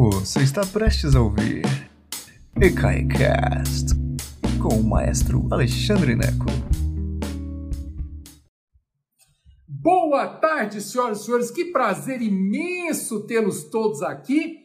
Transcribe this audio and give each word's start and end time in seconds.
Você 0.00 0.44
está 0.44 0.64
prestes 0.64 1.16
a 1.16 1.20
ouvir 1.20 1.64
EKAICAST 2.54 3.96
com 4.62 4.76
o 4.76 4.84
maestro 4.84 5.48
Alexandre 5.50 6.14
Neco. 6.14 6.46
Boa 9.66 10.28
tarde, 10.28 10.80
senhoras 10.80 11.20
e 11.20 11.24
senhores. 11.24 11.50
Que 11.50 11.72
prazer 11.72 12.22
imenso 12.22 13.26
tê-los 13.26 13.64
todos 13.64 14.00
aqui. 14.00 14.58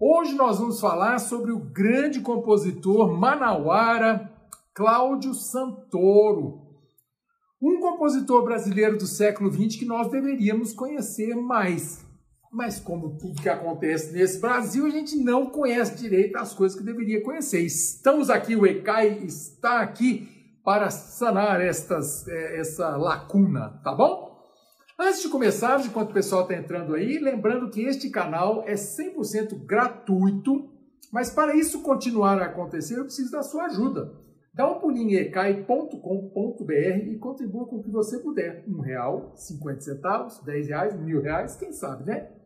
Hoje 0.00 0.34
nós 0.34 0.58
vamos 0.58 0.80
falar 0.80 1.20
sobre 1.20 1.52
o 1.52 1.60
grande 1.60 2.18
compositor 2.18 3.16
manauara 3.16 4.32
Cláudio 4.74 5.32
Santoro. 5.32 6.60
Um 7.62 7.78
compositor 7.78 8.42
brasileiro 8.42 8.98
do 8.98 9.06
século 9.06 9.48
XX 9.52 9.78
que 9.78 9.84
nós 9.84 10.10
deveríamos 10.10 10.72
conhecer 10.72 11.36
mais. 11.36 12.04
Mas 12.52 12.78
como 12.78 13.16
tudo 13.16 13.40
que 13.40 13.48
acontece 13.48 14.12
nesse 14.12 14.38
Brasil, 14.38 14.84
a 14.84 14.90
gente 14.90 15.16
não 15.16 15.46
conhece 15.46 15.96
direito 15.96 16.36
as 16.36 16.52
coisas 16.52 16.76
que 16.76 16.84
deveria 16.84 17.22
conhecer. 17.22 17.60
Estamos 17.60 18.28
aqui, 18.28 18.54
o 18.54 18.66
ECAI 18.66 19.24
está 19.24 19.80
aqui 19.80 20.28
para 20.62 20.90
sanar 20.90 21.62
estas, 21.62 22.28
é, 22.28 22.60
essa 22.60 22.94
lacuna, 22.98 23.80
tá 23.82 23.94
bom? 23.94 24.38
Antes 24.98 25.22
de 25.22 25.30
começarmos, 25.30 25.86
enquanto 25.86 26.10
o 26.10 26.14
pessoal 26.14 26.42
está 26.42 26.54
entrando 26.54 26.94
aí, 26.94 27.18
lembrando 27.18 27.70
que 27.70 27.80
este 27.80 28.10
canal 28.10 28.62
é 28.66 28.74
100% 28.74 29.64
gratuito, 29.64 30.70
mas 31.10 31.30
para 31.30 31.56
isso 31.56 31.80
continuar 31.80 32.38
a 32.38 32.46
acontecer, 32.46 32.98
eu 32.98 33.04
preciso 33.04 33.32
da 33.32 33.42
sua 33.42 33.64
ajuda. 33.64 34.12
Dá 34.52 34.70
um 34.70 34.78
pulinho 34.78 35.12
em 35.12 35.22
ecai.com.br 35.22 36.74
e 37.10 37.16
contribua 37.16 37.66
com 37.66 37.76
o 37.76 37.82
que 37.82 37.90
você 37.90 38.18
puder. 38.18 38.62
Um 38.68 38.80
real, 38.80 39.32
50 39.34 39.80
centavos, 39.80 40.38
10 40.44 40.68
reais, 40.68 41.00
mil 41.00 41.22
reais, 41.22 41.56
quem 41.56 41.72
sabe, 41.72 42.04
né? 42.04 42.41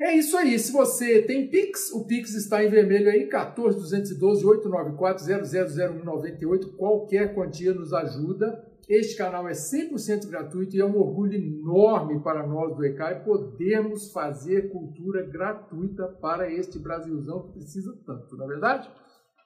É 0.00 0.16
isso 0.16 0.36
aí. 0.36 0.58
Se 0.58 0.72
você 0.72 1.22
tem 1.22 1.48
Pix, 1.48 1.92
o 1.92 2.06
Pix 2.06 2.34
está 2.34 2.64
em 2.64 2.68
vermelho 2.68 3.10
aí, 3.10 3.28
14 3.28 3.78
212 3.78 4.44
894 4.44 5.24
000198. 5.24 6.76
Qualquer 6.76 7.34
quantia 7.34 7.72
nos 7.72 7.92
ajuda. 7.92 8.74
Este 8.88 9.16
canal 9.16 9.48
é 9.48 9.52
100% 9.52 10.28
gratuito 10.28 10.76
e 10.76 10.80
é 10.80 10.84
um 10.84 10.98
orgulho 10.98 11.34
enorme 11.34 12.22
para 12.22 12.46
nós 12.46 12.76
do 12.76 12.84
ECAI 12.84 13.24
podermos 13.24 14.12
fazer 14.12 14.70
cultura 14.70 15.22
gratuita 15.22 16.06
para 16.20 16.52
este 16.52 16.78
Brasilzão 16.78 17.46
que 17.46 17.52
precisa 17.52 17.98
tanto, 18.04 18.36
não 18.36 18.44
é 18.44 18.48
verdade? 18.48 18.90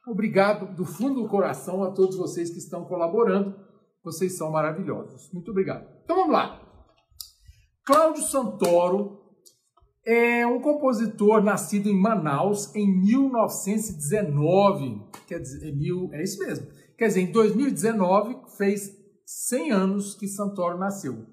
Obrigado 0.08 0.74
do 0.74 0.84
fundo 0.84 1.22
do 1.22 1.28
coração 1.28 1.84
a 1.84 1.92
todos 1.92 2.16
vocês 2.16 2.50
que 2.50 2.58
estão 2.58 2.84
colaborando. 2.84 3.54
Vocês 4.02 4.36
são 4.36 4.50
maravilhosos. 4.50 5.30
Muito 5.32 5.50
obrigado. 5.50 5.86
Então 6.02 6.16
vamos 6.16 6.32
lá. 6.32 6.60
Cláudio 7.84 8.22
Santoro 8.22 9.27
é 10.10 10.46
um 10.46 10.58
compositor 10.58 11.44
nascido 11.44 11.90
em 11.90 11.94
Manaus 11.94 12.74
em 12.74 12.90
1919. 12.98 15.02
Quer 15.26 15.38
dizer, 15.38 15.68
é, 15.68 15.72
mil, 15.72 16.08
é 16.14 16.22
isso 16.22 16.38
mesmo. 16.38 16.66
Quer 16.96 17.08
dizer, 17.08 17.20
em 17.20 17.30
2019 17.30 18.38
fez 18.56 18.90
100 19.26 19.70
anos 19.70 20.14
que 20.14 20.26
Santoro 20.26 20.78
nasceu. 20.78 21.26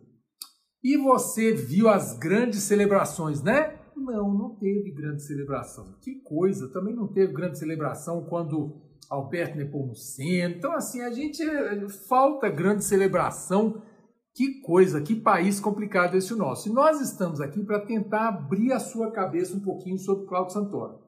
E 0.84 0.98
você 0.98 1.54
viu 1.54 1.88
as 1.88 2.18
grandes 2.18 2.64
celebrações, 2.64 3.42
né? 3.42 3.80
Não, 3.96 4.34
não 4.34 4.58
teve 4.60 4.92
grande 4.92 5.24
celebração. 5.24 5.96
Que 6.02 6.22
coisa, 6.22 6.70
também 6.74 6.94
não 6.94 7.08
teve 7.08 7.32
grande 7.32 7.58
celebração 7.58 8.26
quando 8.26 8.82
Alberto 9.10 9.58
Nepomuceno. 9.58 10.54
Então, 10.54 10.74
assim, 10.74 11.02
a 11.02 11.12
gente 11.12 11.42
falta 12.10 12.50
grande 12.50 12.84
celebração 12.84 13.82
que 14.36 14.60
coisa, 14.60 15.02
que 15.02 15.16
país 15.16 15.62
complicado 15.62 16.18
esse 16.18 16.36
nosso. 16.36 16.68
E 16.68 16.74
nós 16.74 17.00
estamos 17.00 17.40
aqui 17.40 17.64
para 17.64 17.86
tentar 17.86 18.28
abrir 18.28 18.74
a 18.74 18.80
sua 18.80 19.10
cabeça 19.10 19.56
um 19.56 19.62
pouquinho 19.62 19.98
sobre 19.98 20.28
Cláudio 20.28 20.54
Santoro. 20.54 21.00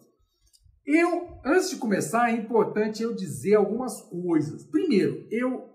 Eu, 0.85 1.37
antes 1.45 1.69
de 1.69 1.75
começar, 1.75 2.29
é 2.29 2.37
importante 2.37 3.03
eu 3.03 3.13
dizer 3.13 3.55
algumas 3.55 4.01
coisas. 4.03 4.63
Primeiro, 4.63 5.27
eu 5.29 5.65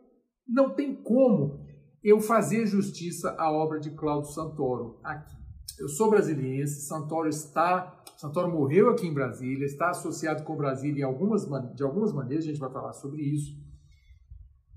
não 0.49 0.75
tem 0.75 0.95
como 0.95 1.61
eu 2.03 2.21
fazer 2.21 2.65
justiça 2.65 3.37
à 3.39 3.53
obra 3.53 3.79
de 3.79 3.91
Cláudio 3.91 4.33
Santoro 4.33 4.99
aqui. 5.05 5.37
Eu 5.79 5.89
sou 5.89 6.09
brasiliense, 6.09 6.87
Santoro 6.87 7.29
está, 7.29 8.03
Santoro 8.17 8.51
morreu 8.51 8.89
aqui 8.89 9.07
em 9.07 9.13
Brasília, 9.13 9.67
está 9.67 9.91
associado 9.91 10.43
com 10.45 10.57
Brasília 10.57 11.03
em 11.03 11.05
algumas, 11.05 11.47
de 11.75 11.83
algumas 11.83 12.15
maneiras, 12.15 12.45
a 12.45 12.49
gente 12.49 12.59
vai 12.59 12.73
falar 12.73 12.95
sobre 12.95 13.21
isso. 13.21 13.62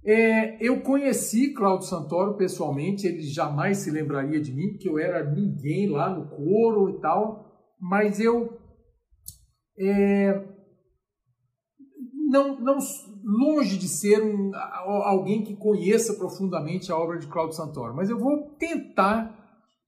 É, 0.08 0.64
eu 0.64 0.82
conheci 0.82 1.52
Cláudio 1.52 1.88
Santoro 1.88 2.38
pessoalmente, 2.38 3.08
ele 3.08 3.22
jamais 3.22 3.80
se 3.80 3.90
lembraria 3.90 4.40
de 4.40 4.54
mim, 4.54 4.70
porque 4.70 4.88
eu 4.88 5.00
era 5.00 5.28
ninguém 5.32 5.90
lá 5.90 6.10
no 6.10 6.30
coro 6.30 6.90
e 6.92 7.02
tal, 7.02 7.44
mas 7.80 8.20
eu 8.20 8.56
é, 9.80 10.48
não, 12.30 12.60
não 12.60 12.78
longe 13.24 13.78
de 13.78 13.88
ser 13.88 14.22
um, 14.22 14.52
alguém 14.56 15.44
que 15.44 15.56
conheça 15.56 16.14
profundamente 16.14 16.92
a 16.92 16.98
obra 16.98 17.18
de 17.18 17.26
Cláudio 17.26 17.56
Santoro, 17.56 17.96
mas 17.96 18.08
eu 18.08 18.20
vou 18.20 18.56
tentar 18.60 19.44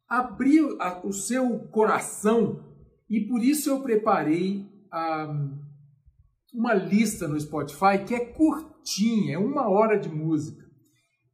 abrir 0.10 0.64
a, 0.80 1.06
o 1.06 1.14
seu 1.14 1.60
coração 1.70 2.64
e 3.08 3.22
por 3.28 3.44
isso 3.44 3.70
eu 3.70 3.82
preparei 3.82 4.66
a, 4.92 5.28
uma 6.58 6.74
lista 6.74 7.28
no 7.28 7.40
Spotify 7.40 8.04
que 8.04 8.16
é 8.16 8.20
curtinha, 8.20 9.36
é 9.36 9.38
uma 9.38 9.70
hora 9.70 9.96
de 9.96 10.10
música, 10.10 10.66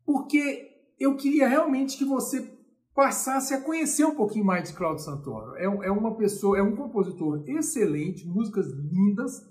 porque 0.06 0.70
eu 1.00 1.16
queria 1.16 1.48
realmente 1.48 1.98
que 1.98 2.04
você 2.04 2.46
passasse 2.94 3.54
a 3.54 3.62
conhecer 3.62 4.04
um 4.04 4.16
pouquinho 4.16 4.46
mais 4.46 4.70
de 4.70 4.76
Claudio 4.76 5.02
Santoro. 5.02 5.56
É, 5.56 5.64
é 5.64 5.92
uma 5.92 6.16
pessoa, 6.18 6.60
é 6.60 6.62
um 6.62 6.76
compositor 6.76 7.42
excelente, 7.48 8.28
músicas 8.28 8.68
lindas, 8.68 9.42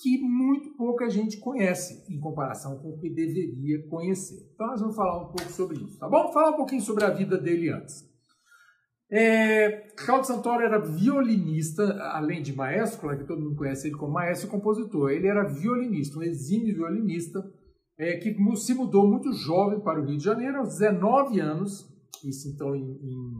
que 0.00 0.18
muito 0.20 0.76
pouca 0.76 1.08
gente 1.08 1.38
conhece 1.38 2.04
em 2.12 2.18
comparação 2.18 2.76
com 2.80 2.88
o 2.90 2.98
que 2.98 3.08
deveria 3.08 3.86
conhecer. 3.88 4.50
Então 4.52 4.66
nós 4.66 4.80
vamos 4.80 4.96
falar 4.96 5.22
um 5.22 5.32
pouco 5.32 5.52
sobre 5.52 5.76
isso, 5.78 5.96
tá 5.96 6.08
bom? 6.08 6.32
Falar 6.32 6.50
um 6.50 6.56
pouquinho 6.56 6.82
sobre 6.82 7.04
a 7.04 7.10
vida 7.10 7.38
dele 7.38 7.70
antes. 7.70 8.11
É, 9.14 9.88
Claudio 9.94 10.24
Santoro 10.24 10.62
era 10.62 10.78
violinista, 10.78 11.84
além 12.14 12.40
de 12.40 12.56
maestro, 12.56 13.02
claro 13.02 13.18
que 13.18 13.26
todo 13.26 13.42
mundo 13.42 13.56
conhece 13.56 13.88
ele 13.88 13.96
como 13.96 14.14
maestro 14.14 14.48
e 14.48 14.50
compositor. 14.50 15.10
Ele 15.10 15.26
era 15.26 15.46
violinista, 15.46 16.18
um 16.18 16.22
exímio 16.22 16.74
violinista, 16.74 17.44
é, 17.98 18.16
que 18.16 18.34
se 18.56 18.72
mudou 18.72 19.06
muito 19.06 19.30
jovem 19.34 19.80
para 19.80 20.00
o 20.00 20.06
Rio 20.06 20.16
de 20.16 20.24
Janeiro, 20.24 20.56
aos 20.56 20.78
19 20.78 21.38
anos, 21.40 21.86
isso 22.24 22.48
então 22.48 22.74
em, 22.74 22.80
em 22.80 23.34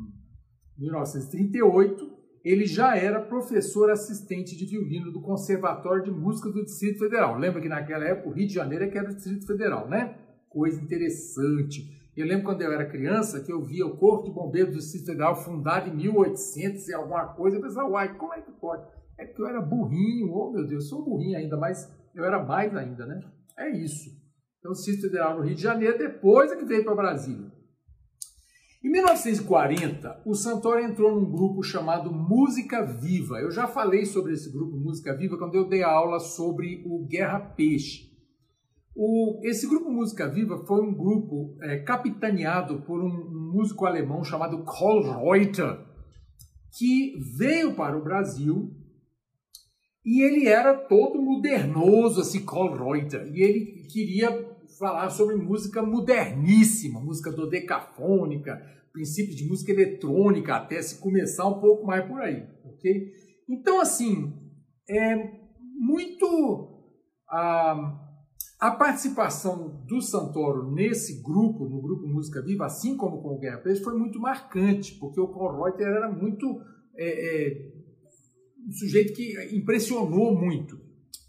1938. 0.79 2.21
Ele 2.45 2.67
já 2.67 2.95
era 2.95 3.19
professor 3.19 3.91
assistente 3.91 4.55
de 4.55 4.67
violino 4.67 5.11
do 5.11 5.23
Conservatório 5.23 6.05
de 6.05 6.11
Música 6.11 6.51
do 6.51 6.65
Distrito 6.65 6.99
Federal. 6.99 7.39
Lembra 7.39 7.63
que 7.63 7.69
naquela 7.69 8.05
época 8.05 8.29
o 8.29 8.33
Rio 8.33 8.47
de 8.47 8.53
Janeiro 8.53 8.85
é 8.85 8.89
que 8.89 8.99
era 8.99 9.11
o 9.11 9.15
Distrito 9.15 9.47
Federal, 9.47 9.89
né? 9.89 10.19
Coisa 10.51 10.83
interessante. 10.83 12.02
Eu 12.15 12.27
lembro 12.27 12.45
quando 12.45 12.61
eu 12.61 12.71
era 12.71 12.89
criança 12.89 13.43
que 13.43 13.51
eu 13.51 13.63
via 13.63 13.87
o 13.87 13.97
Corpo 13.97 14.25
de 14.25 14.35
Bombeiros 14.35 14.75
do 14.75 14.79
Distrito 14.79 15.07
Federal 15.07 15.35
fundado 15.35 15.89
em 15.89 15.97
1800 15.97 16.87
e 16.89 16.95
alguma 16.95 17.27
coisa. 17.35 17.57
Eu 17.57 17.63
pensava, 17.63 17.89
uai, 17.89 18.17
como 18.17 18.35
é 18.35 18.43
que 18.43 18.53
pode? 18.53 18.87
É 19.19 19.25
porque 19.25 19.41
eu 19.41 19.47
era 19.47 19.61
burrinho, 19.61 20.31
oh 20.31 20.51
meu 20.51 20.67
Deus, 20.67 20.89
sou 20.89 21.03
burrinho 21.03 21.39
ainda, 21.39 21.57
mas 21.57 21.91
eu 22.15 22.25
era 22.25 22.45
mais 22.45 22.77
ainda, 22.77 23.07
né? 23.07 23.21
É 23.59 23.71
isso. 23.71 24.11
Então, 24.59 24.73
o 24.73 24.75
Distrito 24.75 25.03
Federal 25.03 25.37
no 25.37 25.45
Rio 25.45 25.55
de 25.55 25.63
Janeiro, 25.63 25.97
depois 25.97 26.53
é 26.53 26.57
que 26.57 26.65
veio 26.65 26.85
para 26.85 26.95
Brasília. 26.95 27.51
Em 28.85 28.91
1940, 28.91 30.23
o 30.27 30.35
Santoro 30.35 30.81
entrou 30.81 31.15
num 31.15 31.31
grupo 31.31 31.63
chamado 31.63 32.13
Música 32.13 32.85
Viva. 32.85 33.41
Eu 33.41 33.51
já 33.51 33.67
falei 33.67 34.05
sobre 34.05 34.35
esse 34.35 34.53
grupo 34.53 34.77
Música 34.77 35.17
Viva 35.17 35.39
quando 35.39 35.55
eu 35.55 35.69
dei 35.69 35.83
aula 35.83 36.19
sobre 36.19 36.83
o 36.85 37.07
Guerra 37.07 37.41
Peixe. 37.41 38.12
O, 38.95 39.41
esse 39.45 39.67
grupo 39.67 39.91
Música 39.91 40.29
Viva 40.29 40.65
foi 40.67 40.83
um 40.83 40.95
grupo 40.95 41.57
é, 41.63 41.79
capitaneado 41.79 42.83
por 42.83 43.03
um, 43.03 43.09
um, 43.09 43.53
músico 43.55 43.87
alemão 43.87 44.23
chamado 44.23 44.65
Karl 44.65 45.01
Reuter, 45.01 45.79
que 46.77 47.15
veio 47.39 47.75
para 47.75 47.97
o 47.97 48.05
Brasil 48.05 48.71
e 50.05 50.23
ele 50.23 50.47
era 50.47 50.75
todo 50.75 51.23
modernoso, 51.23 52.21
assim, 52.21 52.45
Karl 52.45 52.75
Reuter, 52.77 53.31
e 53.35 53.41
ele 53.41 53.87
queria 53.89 54.53
falar 54.79 55.09
sobre 55.11 55.37
música 55.37 55.83
moderníssima, 55.83 57.01
música 57.01 57.31
dodecafônica, 57.31 58.61
princípios 58.93 59.37
de 59.37 59.49
música 59.49 59.73
eletrônica, 59.73 60.55
até 60.55 60.83
se 60.83 61.01
começar 61.01 61.47
um 61.47 61.61
pouco 61.61 61.87
mais 61.87 62.05
por 62.07 62.21
aí, 62.21 62.45
ok? 62.65 63.13
Então, 63.49 63.81
assim, 63.81 64.33
é 64.89 65.17
muito... 65.79 66.69
Ah, 67.31 68.12
a 68.63 68.71
participação 68.71 69.83
do 69.89 70.01
Santoro 70.01 70.71
nesse 70.71 71.21
grupo, 71.21 71.69
no 71.69 71.83
grupo 71.83 72.07
Música 72.07 72.41
Viva, 72.41 72.65
assim 72.65 72.97
como 72.97 73.21
com 73.21 73.31
o 73.31 73.39
Guerra 73.41 73.59
Peixe, 73.59 73.83
foi 73.83 73.99
muito 73.99 74.21
marcante, 74.21 74.95
porque 75.01 75.21
o 75.21 75.27
Paul 75.27 75.65
Reuter 75.65 75.89
era 75.89 76.09
muito 76.09 76.61
é, 76.97 77.49
é, 77.49 77.73
um 78.65 78.71
sujeito 78.71 79.15
que 79.15 79.35
impressionou 79.57 80.33
muito. 80.39 80.79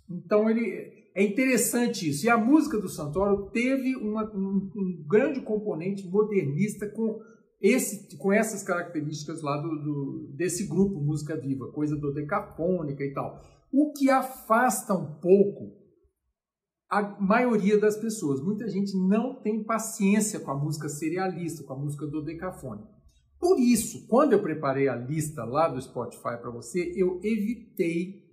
Então 0.08 0.48
ele 0.48 1.10
é 1.16 1.24
interessante 1.24 2.08
isso. 2.08 2.24
E 2.24 2.30
a 2.30 2.38
música 2.38 2.78
do 2.78 2.88
Santoro 2.88 3.50
teve 3.50 3.96
uma, 3.96 4.32
um, 4.32 4.70
um, 4.76 5.04
grande 5.08 5.42
componente 5.42 6.08
modernista 6.08 6.88
com 6.88 7.20
esse, 7.60 8.16
com 8.16 8.32
essas 8.32 8.62
características 8.62 9.42
lá 9.42 9.58
do, 9.58 9.70
do, 9.70 10.34
desse 10.36 10.68
grupo 10.68 11.02
Música 11.02 11.36
Viva, 11.36 11.72
coisa 11.72 11.96
do 11.96 12.14
decafônica 12.14 13.04
e 13.04 13.12
tal. 13.12 13.42
O 13.72 13.92
que 13.92 14.12
afasta 14.12 14.94
um 14.94 15.16
pouco 15.16 15.83
a 16.94 17.20
maioria 17.20 17.80
das 17.80 17.98
pessoas. 17.98 18.40
Muita 18.40 18.70
gente 18.70 18.96
não 18.96 19.42
tem 19.42 19.64
paciência 19.64 20.40
com 20.40 20.52
a 20.52 20.56
música 20.56 20.88
serialista, 20.88 21.64
com 21.64 21.74
a 21.74 21.78
música 21.78 22.06
do 22.06 22.24
decafone. 22.24 22.84
Por 23.40 23.60
isso, 23.60 24.08
quando 24.08 24.34
eu 24.34 24.42
preparei 24.42 24.88
a 24.88 24.96
lista 24.96 25.44
lá 25.44 25.68
do 25.68 25.82
Spotify 25.82 26.38
para 26.40 26.52
você, 26.52 26.94
eu 26.96 27.20
evitei 27.24 28.24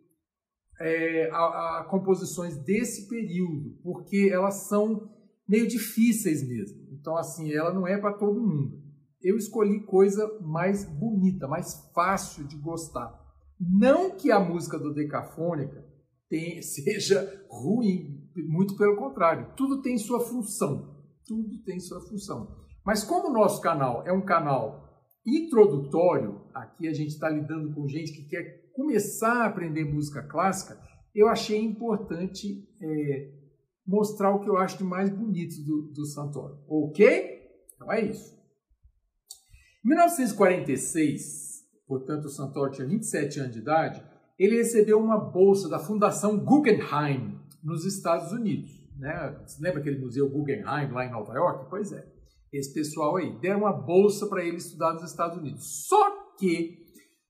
é, 0.79 1.31
a, 1.33 1.81
a, 1.81 1.87
composições 1.91 2.57
desse 2.59 3.09
período, 3.09 3.79
porque 3.83 4.31
elas 4.31 4.69
são 4.69 5.11
meio 5.49 5.67
difíceis 5.67 6.47
mesmo. 6.47 6.87
Então, 6.93 7.17
assim, 7.17 7.51
ela 7.53 7.73
não 7.73 7.87
é 7.87 7.99
para 7.99 8.13
todo 8.13 8.47
mundo. 8.47 8.79
Eu 9.23 9.37
escolhi 9.37 9.85
coisa 9.85 10.39
mais 10.43 10.85
bonita, 10.85 11.49
mais 11.49 11.91
fácil 11.95 12.47
de 12.47 12.57
gostar. 12.57 13.19
Não 13.59 14.17
que 14.17 14.31
a 14.31 14.39
música 14.39 14.79
do 14.79 14.93
Decafônica 14.93 15.85
tem, 16.29 16.61
seja 16.63 17.45
ruim, 17.51 18.20
muito 18.37 18.77
pelo 18.77 18.97
contrário, 18.97 19.53
tudo 19.57 19.83
tem 19.83 19.99
sua 19.99 20.21
função. 20.21 20.97
Tudo 21.27 21.63
tem 21.65 21.79
sua 21.79 22.01
função. 22.01 22.57
Mas 22.85 23.05
como 23.05 23.29
o 23.29 23.33
nosso 23.33 23.61
canal 23.61 24.07
é 24.07 24.13
um 24.13 24.25
canal 24.25 24.89
introdutório, 25.27 26.41
aqui 26.55 26.89
a 26.89 26.93
gente 26.93 27.11
está 27.11 27.29
lidando 27.29 27.75
com 27.75 27.87
gente 27.87 28.13
que 28.13 28.29
quer 28.29 28.71
começar 28.73 29.43
a 29.43 29.47
aprender 29.47 29.85
música 29.85 30.23
clássica, 30.23 30.81
eu 31.15 31.29
achei 31.29 31.61
importante 31.63 32.67
é, 32.81 33.33
mostrar 33.87 34.35
o 34.35 34.41
que 34.41 34.49
eu 34.49 34.57
acho 34.57 34.79
de 34.79 34.85
mais 34.85 35.11
bonito 35.11 35.63
do, 35.65 35.93
do 35.93 36.07
Santoro. 36.07 36.65
Ok? 36.69 37.41
Então 37.75 37.93
é 37.93 38.05
isso. 38.05 38.35
Em 39.85 39.89
1946, 39.89 41.65
portanto 41.87 42.27
o 42.27 42.31
Santoro 42.31 42.71
tinha 42.71 42.87
27 42.87 43.41
anos 43.41 43.53
de 43.53 43.59
idade, 43.59 44.03
ele 44.39 44.57
recebeu 44.57 44.99
uma 44.99 45.19
bolsa 45.19 45.69
da 45.69 45.79
Fundação 45.79 46.39
Guggenheim, 46.39 47.39
nos 47.63 47.85
Estados 47.85 48.33
Unidos. 48.33 48.71
Né? 48.99 49.41
Você 49.47 49.63
lembra 49.63 49.81
aquele 49.81 49.99
museu 49.99 50.29
Guggenheim 50.29 50.91
lá 50.93 51.07
em 51.07 51.11
Nova 51.11 51.33
York? 51.33 51.67
Pois 51.71 51.93
é. 51.93 52.07
Esse 52.53 52.75
pessoal 52.75 53.17
aí 53.17 53.39
deram 53.41 53.61
uma 53.61 53.73
bolsa 53.73 54.27
para 54.27 54.45
ele 54.45 54.57
estudar 54.57 54.93
nos 54.93 55.05
Estados 55.05 55.39
Unidos. 55.39 55.87
Só 55.87 56.35
que 56.37 56.81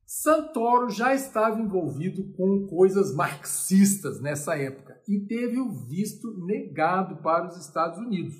Santoro 0.06 0.90
já 0.90 1.14
estava 1.14 1.60
envolvido 1.60 2.32
com 2.32 2.66
coisas 2.66 3.14
marxistas 3.14 4.20
nessa 4.20 4.56
época 4.56 5.00
e 5.06 5.20
teve 5.20 5.60
o 5.60 5.70
visto 5.86 6.44
negado 6.44 7.22
para 7.22 7.46
os 7.46 7.56
Estados 7.56 7.98
Unidos. 7.98 8.34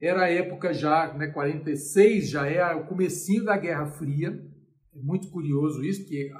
Era 0.00 0.24
a 0.24 0.30
época 0.30 0.74
já, 0.74 1.14
né, 1.14 1.28
46, 1.28 2.28
já 2.28 2.46
é 2.46 2.74
o 2.74 2.86
comecinho 2.86 3.44
da 3.44 3.56
Guerra 3.56 3.86
Fria. 3.86 4.30
É 4.94 4.98
muito 4.98 5.30
curioso 5.30 5.84
isso, 5.84 6.00
porque 6.00 6.30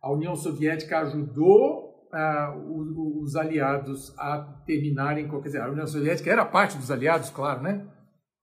a 0.00 0.12
União 0.12 0.34
Soviética 0.34 1.00
ajudou 1.00 1.81
uh, 2.12 3.22
os 3.22 3.34
aliados 3.34 4.16
a 4.18 4.38
terminarem, 4.66 5.28
quer 5.28 5.40
dizer, 5.40 5.62
a 5.62 5.70
União 5.70 5.86
Soviética 5.86 6.30
era 6.30 6.44
parte 6.44 6.76
dos 6.76 6.90
aliados, 6.90 7.30
claro, 7.30 7.62
né? 7.62 7.86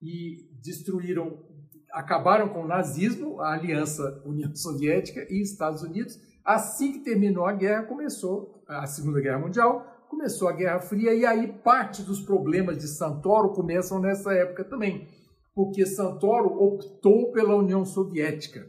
E 0.01 0.49
destruíram, 0.63 1.45
acabaram 1.91 2.49
com 2.49 2.63
o 2.63 2.67
nazismo, 2.67 3.39
a 3.39 3.53
aliança 3.53 4.21
União 4.25 4.53
Soviética 4.55 5.25
e 5.29 5.41
Estados 5.41 5.83
Unidos. 5.83 6.17
Assim 6.43 6.93
que 6.93 6.99
terminou 6.99 7.45
a 7.45 7.53
guerra, 7.53 7.83
começou 7.83 8.63
a 8.67 8.85
Segunda 8.87 9.21
Guerra 9.21 9.39
Mundial, 9.39 9.85
começou 10.09 10.47
a 10.47 10.53
Guerra 10.53 10.79
Fria 10.79 11.13
e 11.13 11.25
aí 11.25 11.47
parte 11.61 12.01
dos 12.01 12.21
problemas 12.21 12.77
de 12.77 12.87
Santoro 12.87 13.53
começam 13.53 13.99
nessa 13.99 14.33
época 14.33 14.63
também, 14.63 15.07
porque 15.53 15.85
Santoro 15.85 16.47
optou 16.47 17.31
pela 17.31 17.55
União 17.55 17.85
Soviética. 17.85 18.65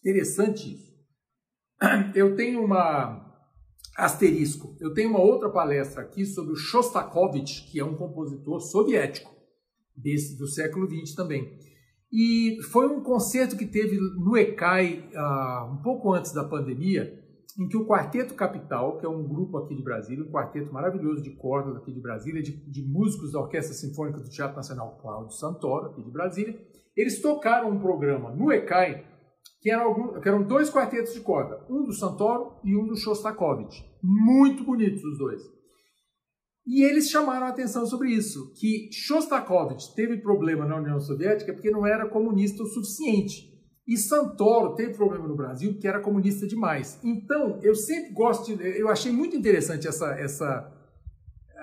Interessante 0.00 0.74
isso. 0.74 0.96
Eu 2.14 2.34
tenho 2.36 2.64
uma 2.64 3.25
Asterisco. 3.96 4.76
Eu 4.78 4.92
tenho 4.92 5.10
uma 5.10 5.20
outra 5.20 5.48
palestra 5.48 6.02
aqui 6.02 6.26
sobre 6.26 6.52
o 6.52 6.56
Shostakovich, 6.56 7.70
que 7.70 7.80
é 7.80 7.84
um 7.84 7.96
compositor 7.96 8.60
soviético, 8.60 9.34
desse, 9.96 10.36
do 10.36 10.46
século 10.46 10.86
XX 10.88 11.14
também. 11.14 11.58
E 12.12 12.58
foi 12.70 12.86
um 12.86 13.02
concerto 13.02 13.56
que 13.56 13.66
teve 13.66 13.96
no 13.96 14.36
ECAI 14.36 15.10
uh, 15.14 15.72
um 15.72 15.82
pouco 15.82 16.12
antes 16.12 16.32
da 16.32 16.44
pandemia, 16.44 17.22
em 17.58 17.66
que 17.66 17.76
o 17.76 17.86
Quarteto 17.86 18.34
Capital, 18.34 18.98
que 18.98 19.06
é 19.06 19.08
um 19.08 19.26
grupo 19.26 19.56
aqui 19.56 19.74
de 19.74 19.82
Brasília, 19.82 20.22
um 20.24 20.30
quarteto 20.30 20.72
maravilhoso 20.72 21.22
de 21.22 21.30
cordas 21.30 21.74
aqui 21.76 21.90
de 21.90 22.00
Brasília, 22.00 22.42
de, 22.42 22.52
de 22.52 22.82
músicos 22.82 23.32
da 23.32 23.40
Orquestra 23.40 23.74
Sinfônica 23.74 24.20
do 24.20 24.28
Teatro 24.28 24.56
Nacional 24.56 24.98
Cláudio 25.00 25.34
Santoro, 25.34 25.86
aqui 25.86 26.02
de 26.02 26.10
Brasília, 26.10 26.60
eles 26.94 27.20
tocaram 27.20 27.70
um 27.70 27.80
programa 27.80 28.30
no 28.30 28.52
ECAI 28.52 29.04
que 29.60 29.70
eram, 29.70 30.20
que 30.20 30.28
eram 30.28 30.42
dois 30.42 30.70
quartetos 30.70 31.14
de 31.14 31.20
corda, 31.20 31.64
um 31.68 31.82
do 31.82 31.92
Santoro 31.92 32.60
e 32.64 32.76
um 32.76 32.86
do 32.86 32.96
Shostakovich. 32.96 33.84
Muito 34.02 34.64
bonitos 34.64 35.02
os 35.02 35.18
dois. 35.18 35.42
E 36.66 36.82
eles 36.82 37.08
chamaram 37.08 37.46
a 37.46 37.50
atenção 37.50 37.86
sobre 37.86 38.10
isso, 38.10 38.52
que 38.54 38.88
Shostakovich 38.92 39.94
teve 39.94 40.18
problema 40.18 40.64
na 40.64 40.76
União 40.76 41.00
Soviética 41.00 41.52
porque 41.52 41.70
não 41.70 41.86
era 41.86 42.08
comunista 42.08 42.62
o 42.62 42.66
suficiente. 42.66 43.54
E 43.86 43.96
Santoro 43.96 44.74
teve 44.74 44.94
problema 44.94 45.28
no 45.28 45.36
Brasil 45.36 45.72
porque 45.72 45.86
era 45.86 46.00
comunista 46.00 46.44
demais. 46.44 46.98
Então, 47.04 47.60
eu 47.62 47.74
sempre 47.74 48.12
gosto 48.12 48.56
de, 48.56 48.80
eu 48.80 48.88
achei 48.88 49.12
muito 49.12 49.36
interessante 49.36 49.86
essa 49.86 50.06
essa 50.18 50.72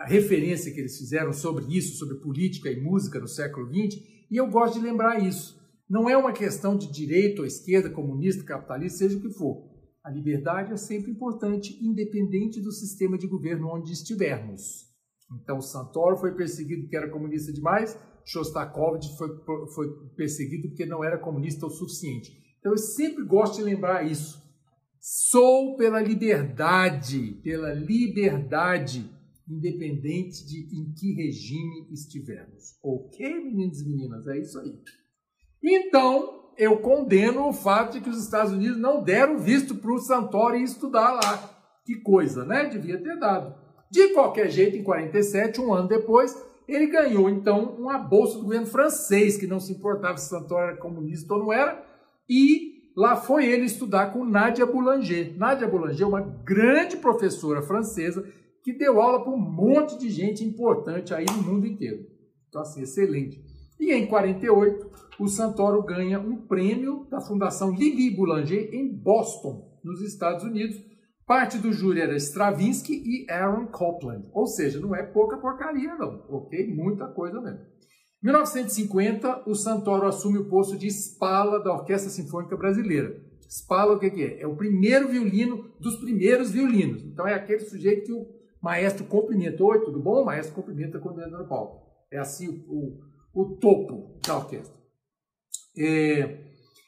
referência 0.05 0.71
que 0.73 0.79
eles 0.79 0.97
fizeram 0.97 1.33
sobre 1.33 1.65
isso, 1.65 1.97
sobre 1.97 2.15
política 2.15 2.69
e 2.69 2.79
música 2.79 3.19
no 3.19 3.27
século 3.27 3.67
XX, 3.67 4.01
e 4.29 4.37
eu 4.37 4.47
gosto 4.47 4.79
de 4.79 4.85
lembrar 4.85 5.23
isso. 5.23 5.61
Não 5.93 6.09
é 6.09 6.17
uma 6.17 6.33
questão 6.33 6.75
de 6.75 6.91
direita 6.91 7.41
ou 7.41 7.45
esquerda, 7.45 7.87
comunista, 7.87 8.43
capitalista, 8.43 8.97
seja 8.97 9.15
o 9.15 9.21
que 9.21 9.29
for. 9.29 9.69
A 10.03 10.09
liberdade 10.09 10.73
é 10.73 10.75
sempre 10.75 11.11
importante, 11.11 11.77
independente 11.85 12.59
do 12.59 12.71
sistema 12.71 13.15
de 13.15 13.27
governo 13.27 13.67
onde 13.71 13.93
estivermos. 13.93 14.87
Então, 15.39 15.61
Santoro 15.61 16.17
foi 16.17 16.33
perseguido 16.33 16.81
porque 16.81 16.97
era 16.97 17.11
comunista 17.11 17.53
demais, 17.53 17.95
Shostakovich 18.25 19.15
foi, 19.15 19.29
foi 19.75 19.87
perseguido 20.15 20.69
porque 20.69 20.83
não 20.83 21.03
era 21.03 21.19
comunista 21.19 21.67
o 21.67 21.69
suficiente. 21.69 22.31
Então, 22.59 22.71
eu 22.71 22.77
sempre 22.79 23.23
gosto 23.23 23.57
de 23.57 23.61
lembrar 23.61 24.01
isso. 24.01 24.41
Sou 24.99 25.77
pela 25.77 26.01
liberdade, 26.01 27.39
pela 27.43 27.71
liberdade, 27.71 29.07
independente 29.47 30.43
de 30.43 30.75
em 30.75 30.91
que 30.91 31.13
regime 31.13 31.87
estivermos. 31.91 32.79
Ok, 32.81 33.43
meninos 33.43 33.79
e 33.79 33.87
meninas? 33.87 34.25
É 34.25 34.39
isso 34.39 34.59
aí. 34.59 34.75
Então, 35.63 36.51
eu 36.57 36.77
condeno 36.77 37.48
o 37.48 37.54
fato 37.54 37.94
de 37.94 38.01
que 38.01 38.10
os 38.10 38.21
Estados 38.21 38.51
Unidos 38.51 38.77
não 38.77 39.01
deram 39.01 39.38
visto 39.38 39.75
para 39.75 39.94
o 39.94 40.00
Santoro 40.00 40.56
estudar 40.56 41.12
lá. 41.13 41.50
Que 41.86 41.96
coisa, 41.96 42.46
né? 42.46 42.65
Devia 42.65 43.01
ter 43.01 43.17
dado. 43.17 43.55
De 43.89 44.10
qualquer 44.10 44.50
jeito, 44.50 44.77
em 44.77 44.84
47, 44.84 45.62
um 45.62 45.74
ano 45.74 45.88
depois, 45.88 46.36
ele 46.67 46.88
ganhou 46.88 47.29
então 47.29 47.75
uma 47.77 47.98
bolsa 47.98 48.38
do 48.38 48.43
governo 48.43 48.67
francês, 48.67 49.38
que 49.38 49.48
não 49.48 49.60
se 49.60 49.72
importava 49.72 50.17
se 50.17 50.29
Santoro 50.29 50.63
era 50.63 50.77
comunista 50.77 51.34
ou 51.34 51.39
não 51.39 51.53
era, 51.53 51.84
e 52.29 52.91
lá 52.96 53.15
foi 53.15 53.46
ele 53.46 53.65
estudar 53.65 54.12
com 54.12 54.25
Nadia 54.25 54.65
Boulanger. 54.65 55.38
Nadia 55.38 55.67
Boulanger 55.67 56.08
uma 56.08 56.22
grande 56.22 56.98
professora 56.98 57.62
francesa 57.62 58.27
que 58.63 58.74
deu 58.74 59.01
aula 59.01 59.24
para 59.24 59.34
um 59.34 59.38
monte 59.38 59.98
de 59.98 60.10
gente 60.10 60.43
importante 60.43 61.13
aí 61.13 61.25
no 61.25 61.43
mundo 61.43 61.67
inteiro. 61.67 62.05
Então, 62.48 62.62
assim, 62.62 62.82
excelente. 62.82 63.52
E 63.80 63.94
em 63.94 64.08
48, 64.08 64.92
o 65.20 65.27
Santoro 65.27 65.84
ganha 65.84 66.20
um 66.20 66.48
prêmio 66.48 67.08
da 67.10 67.22
Fundação 67.22 67.72
Lili 67.72 68.15
Boulanger 68.15 68.74
em 68.74 68.92
Boston, 68.94 69.80
nos 69.84 70.01
Estados 70.01 70.44
Unidos. 70.44 70.75
Parte 71.25 71.58
do 71.58 71.72
júri 71.72 72.01
era 72.01 72.15
Stravinsky 72.15 72.94
e 72.94 73.32
Aaron 73.32 73.68
Copland. 73.68 74.27
Ou 74.34 74.46
seja, 74.46 74.80
não 74.80 74.96
é 74.96 75.03
pouca 75.03 75.38
porcaria, 75.38 75.96
não, 75.96 76.25
ok? 76.30 76.68
Muita 76.74 77.08
coisa 77.08 77.39
mesmo. 77.39 77.60
Em 78.22 78.27
1950, 78.27 79.44
o 79.50 79.56
Santoro 79.56 80.08
assume 80.08 80.38
o 80.38 80.50
posto 80.50 80.77
de 80.77 80.88
Spala 80.88 81.62
da 81.63 81.74
Orquestra 81.74 82.10
Sinfônica 82.10 82.56
Brasileira. 82.58 83.15
Spala 83.50 83.94
o 83.94 84.00
que, 84.00 84.08
é? 84.08 84.42
É 84.42 84.48
o 84.48 84.56
primeiro 84.56 85.08
violino 85.10 85.70
dos 85.80 85.98
primeiros 85.98 86.51
violinos. 86.51 87.03
Então 87.03 87.27
é 87.27 87.34
aquele 87.34 87.60
sujeito 87.60 88.06
que 88.06 88.12
o 88.12 88.25
maestro 88.62 89.06
cumprimenta. 89.06 89.63
Oi, 89.63 89.82
tudo 89.82 90.01
bom? 90.01 90.22
O 90.22 90.25
maestro 90.25 90.56
cumprimenta 90.56 91.00
quando 91.00 91.22
entra 91.22 91.38
no 91.38 91.48
palco. 91.48 91.84
É 92.12 92.18
assim 92.18 92.65
o, 92.68 93.00
o, 93.33 93.55
topo 93.57 94.19
da 94.25 94.37
orquestra. 94.37 94.73
É, 95.77 96.43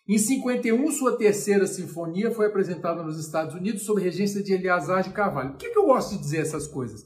em 0.07 0.19
51, 0.19 0.91
sua 0.91 1.17
terceira 1.17 1.65
sinfonia 1.65 2.29
foi 2.29 2.45
apresentada 2.45 3.01
nos 3.01 3.19
Estados 3.19 3.55
Unidos 3.55 3.81
sob 3.81 3.99
regência 3.99 4.43
de 4.43 4.53
Eleazar 4.53 5.01
de 5.01 5.09
Carvalho. 5.09 5.51
Por 5.51 5.57
que, 5.57 5.69
que 5.69 5.77
eu 5.77 5.87
gosto 5.87 6.11
de 6.11 6.21
dizer 6.21 6.41
essas 6.41 6.67
coisas? 6.67 7.03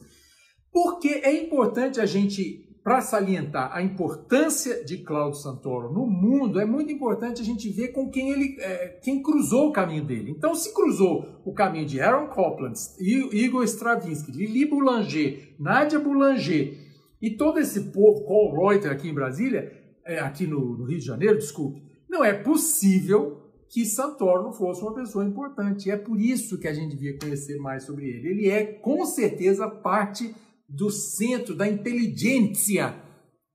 Porque 0.71 1.07
é 1.07 1.33
importante 1.41 2.01
a 2.01 2.05
gente, 2.05 2.77
para 2.83 2.99
salientar 2.99 3.71
a 3.73 3.81
importância 3.81 4.83
de 4.83 4.97
Cláudio 4.97 5.39
Santoro 5.39 5.93
no 5.93 6.05
mundo, 6.05 6.59
é 6.59 6.65
muito 6.65 6.91
importante 6.91 7.41
a 7.41 7.45
gente 7.45 7.69
ver 7.69 7.93
com 7.93 8.09
quem 8.09 8.31
ele 8.31 8.57
é, 8.59 8.99
quem 9.01 9.23
cruzou 9.23 9.69
o 9.69 9.71
caminho 9.71 10.03
dele. 10.03 10.31
Então, 10.31 10.53
se 10.53 10.73
cruzou 10.73 11.41
o 11.45 11.53
caminho 11.53 11.85
de 11.85 12.01
Aaron 12.01 12.27
Copland, 12.27 12.77
Igor 12.99 13.63
Stravinsky, 13.63 14.33
Lili 14.33 14.65
Boulanger, 14.65 15.55
Nadia 15.57 15.99
Boulanger 15.99 16.88
e 17.21 17.35
todo 17.35 17.59
esse 17.59 17.91
povo, 17.91 18.25
Paul 18.25 18.69
Reuter 18.69 18.91
aqui 18.91 19.09
em 19.09 19.13
Brasília, 19.13 19.71
é, 20.05 20.19
aqui 20.19 20.47
no, 20.47 20.77
no, 20.77 20.85
Rio 20.85 20.99
de 20.99 21.05
Janeiro, 21.05 21.37
desculpe, 21.37 21.81
não 22.09 22.23
é 22.23 22.33
possível 22.33 23.37
que 23.69 23.85
Santoro 23.85 24.43
não 24.43 24.53
fosse 24.53 24.81
uma 24.81 24.95
pessoa 24.95 25.25
importante. 25.25 25.91
É 25.91 25.97
por 25.97 26.19
isso 26.19 26.57
que 26.57 26.67
a 26.67 26.73
gente 26.73 26.95
devia 26.95 27.17
conhecer 27.17 27.59
mais 27.59 27.83
sobre 27.83 28.05
ele. 28.05 28.29
Ele 28.29 28.49
é, 28.49 28.65
com 28.65 29.05
certeza, 29.05 29.69
parte 29.69 30.33
do 30.67 30.89
centro 30.89 31.55
da 31.55 31.67
inteligência 31.67 32.95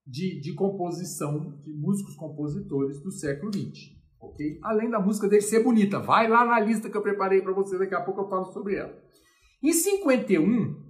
de, 0.06 0.40
de 0.40 0.54
composição, 0.54 1.58
de 1.64 1.72
músicos 1.72 2.14
compositores 2.16 3.00
do 3.02 3.10
século 3.10 3.52
XX. 3.52 3.94
Okay? 4.20 4.58
Além 4.62 4.90
da 4.90 5.00
música 5.00 5.28
dele 5.28 5.42
ser 5.42 5.62
bonita. 5.62 5.98
Vai 5.98 6.28
lá 6.28 6.44
na 6.44 6.60
lista 6.60 6.90
que 6.90 6.96
eu 6.96 7.02
preparei 7.02 7.40
para 7.40 7.52
você, 7.52 7.78
daqui 7.78 7.94
a 7.94 8.00
pouco 8.00 8.20
eu 8.20 8.28
falo 8.28 8.52
sobre 8.52 8.76
ela. 8.76 8.94
Em 9.62 9.72
51, 9.72 10.83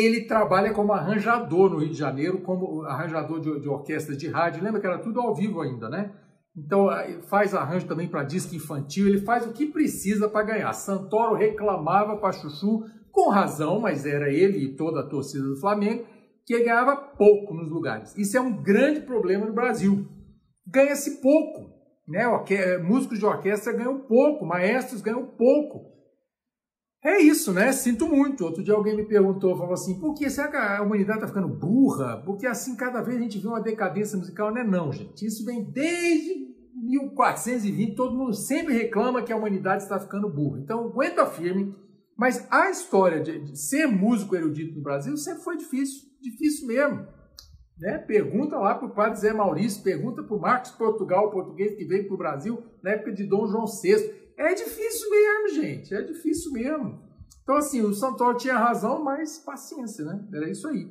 ele 0.00 0.22
trabalha 0.22 0.72
como 0.72 0.92
arranjador 0.92 1.70
no 1.70 1.78
Rio 1.78 1.90
de 1.90 1.98
Janeiro, 1.98 2.40
como 2.40 2.82
arranjador 2.82 3.40
de, 3.40 3.60
de 3.60 3.68
orquestra 3.68 4.16
de 4.16 4.28
rádio. 4.28 4.62
Lembra 4.62 4.80
que 4.80 4.86
era 4.86 4.98
tudo 4.98 5.20
ao 5.20 5.34
vivo 5.34 5.60
ainda, 5.60 5.88
né? 5.88 6.12
Então 6.56 6.88
faz 7.28 7.54
arranjo 7.54 7.86
também 7.86 8.08
para 8.08 8.24
disco 8.24 8.54
infantil, 8.54 9.06
ele 9.06 9.22
faz 9.22 9.46
o 9.46 9.52
que 9.52 9.66
precisa 9.66 10.28
para 10.28 10.44
ganhar. 10.44 10.72
Santoro 10.72 11.34
reclamava 11.34 12.16
para 12.16 12.32
Chuchu, 12.32 12.84
com 13.10 13.30
razão, 13.30 13.80
mas 13.80 14.06
era 14.06 14.30
ele 14.30 14.58
e 14.58 14.76
toda 14.76 15.00
a 15.00 15.06
torcida 15.06 15.44
do 15.44 15.60
Flamengo, 15.60 16.04
que 16.44 16.58
ganhava 16.58 16.96
pouco 16.96 17.54
nos 17.54 17.70
lugares. 17.70 18.16
Isso 18.16 18.36
é 18.36 18.40
um 18.40 18.62
grande 18.62 19.00
problema 19.00 19.46
no 19.46 19.52
Brasil. 19.52 20.06
Ganha-se 20.66 21.20
pouco. 21.20 21.72
Né? 22.08 22.24
Músicos 22.82 23.18
de 23.18 23.24
orquestra 23.24 23.72
ganham 23.72 24.00
pouco, 24.00 24.44
maestros 24.44 25.00
ganham 25.00 25.26
pouco. 25.26 25.91
É 27.04 27.20
isso, 27.20 27.52
né? 27.52 27.72
Sinto 27.72 28.06
muito. 28.06 28.44
Outro 28.44 28.62
dia 28.62 28.74
alguém 28.74 28.96
me 28.96 29.04
perguntou, 29.04 29.56
falou 29.56 29.74
assim, 29.74 29.98
por 29.98 30.14
que 30.14 30.30
será 30.30 30.48
que 30.48 30.56
a 30.56 30.80
humanidade 30.82 31.18
está 31.18 31.28
ficando 31.28 31.48
burra? 31.48 32.22
Porque 32.24 32.46
assim, 32.46 32.76
cada 32.76 33.02
vez 33.02 33.16
a 33.16 33.20
gente 33.20 33.38
vê 33.38 33.48
uma 33.48 33.60
decadência 33.60 34.16
musical. 34.16 34.52
Não 34.52 34.60
é 34.60 34.64
não, 34.64 34.92
gente. 34.92 35.26
Isso 35.26 35.44
vem 35.44 35.64
desde 35.64 36.52
1420, 36.74 37.94
todo 37.94 38.16
mundo 38.16 38.34
sempre 38.34 38.74
reclama 38.74 39.22
que 39.22 39.32
a 39.32 39.36
humanidade 39.36 39.82
está 39.82 39.98
ficando 39.98 40.28
burra. 40.28 40.60
Então, 40.60 40.86
aguenta 40.86 41.26
firme. 41.26 41.74
Mas 42.16 42.46
a 42.50 42.70
história 42.70 43.20
de, 43.20 43.40
de 43.40 43.58
ser 43.58 43.86
músico 43.86 44.36
erudito 44.36 44.76
no 44.76 44.82
Brasil 44.82 45.16
sempre 45.16 45.42
foi 45.42 45.56
difícil. 45.56 46.08
Difícil 46.20 46.68
mesmo. 46.68 47.06
Né? 47.78 47.98
Pergunta 47.98 48.56
lá 48.58 48.76
para 48.76 48.86
o 48.86 48.94
padre 48.94 49.18
Zé 49.18 49.32
Maurício, 49.32 49.82
pergunta 49.82 50.22
para 50.22 50.36
o 50.36 50.40
Marcos 50.40 50.70
Portugal, 50.70 51.30
português 51.30 51.74
que 51.74 51.84
veio 51.84 52.06
para 52.06 52.14
o 52.14 52.18
Brasil 52.18 52.62
na 52.82 52.92
época 52.92 53.12
de 53.12 53.24
Dom 53.24 53.48
João 53.48 53.64
VI. 53.66 54.21
É 54.38 54.54
difícil 54.54 55.10
mesmo, 55.10 55.62
gente. 55.62 55.94
É 55.94 56.02
difícil 56.02 56.52
mesmo. 56.52 57.02
Então, 57.42 57.56
assim, 57.56 57.82
o 57.82 57.92
Santoro 57.92 58.36
tinha 58.36 58.56
razão, 58.56 59.02
mas 59.02 59.38
paciência, 59.38 60.04
né? 60.04 60.24
Era 60.32 60.50
isso 60.50 60.66
aí. 60.68 60.88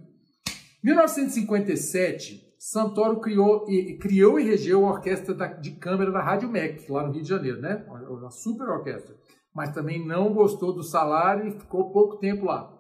1957, 0.83 2.55
Santoro 2.59 3.19
criou 3.19 3.65
e, 3.69 3.97
criou 3.97 4.39
e 4.39 4.43
regeu 4.43 4.85
a 4.85 4.91
orquestra 4.91 5.33
da, 5.33 5.47
de 5.47 5.71
câmara 5.71 6.11
da 6.11 6.21
Rádio 6.21 6.49
MEC, 6.49 6.91
lá 6.91 7.05
no 7.05 7.13
Rio 7.13 7.23
de 7.23 7.29
Janeiro, 7.29 7.61
né? 7.61 7.85
Uma 7.87 8.31
super 8.31 8.67
orquestra. 8.67 9.15
Mas 9.53 9.73
também 9.73 10.05
não 10.05 10.33
gostou 10.33 10.73
do 10.73 10.83
salário 10.83 11.47
e 11.47 11.59
ficou 11.59 11.91
pouco 11.91 12.17
tempo 12.17 12.45
lá. 12.45 12.71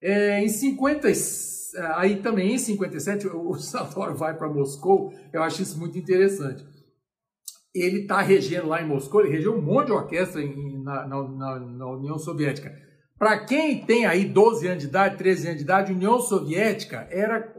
É, 0.00 0.42
em 0.42 0.48
50, 0.48 1.08
aí 1.94 2.22
também 2.22 2.54
em 2.54 2.58
57, 2.58 3.28
o 3.28 3.54
Santoro 3.54 4.14
vai 4.16 4.36
para 4.36 4.48
Moscou. 4.48 5.12
Eu 5.32 5.42
acho 5.42 5.62
isso 5.62 5.78
muito 5.78 5.98
interessante 5.98 6.64
ele 7.80 8.00
está 8.00 8.20
regendo 8.20 8.68
lá 8.68 8.82
em 8.82 8.86
Moscou, 8.86 9.20
ele 9.20 9.30
regeu 9.30 9.54
um 9.54 9.62
monte 9.62 9.86
de 9.86 9.92
orquestra 9.92 10.42
em, 10.42 10.82
na, 10.82 11.06
na, 11.06 11.60
na, 11.60 11.86
União 11.90 12.18
Soviética. 12.18 12.74
Para 13.18 13.44
quem 13.44 13.84
tem 13.84 14.06
aí 14.06 14.24
12 14.24 14.66
anos 14.66 14.82
de 14.82 14.88
idade, 14.88 15.16
13 15.16 15.46
anos 15.46 15.58
de 15.58 15.64
idade, 15.64 15.92
União 15.92 16.20
Soviética 16.20 17.08
era 17.10 17.52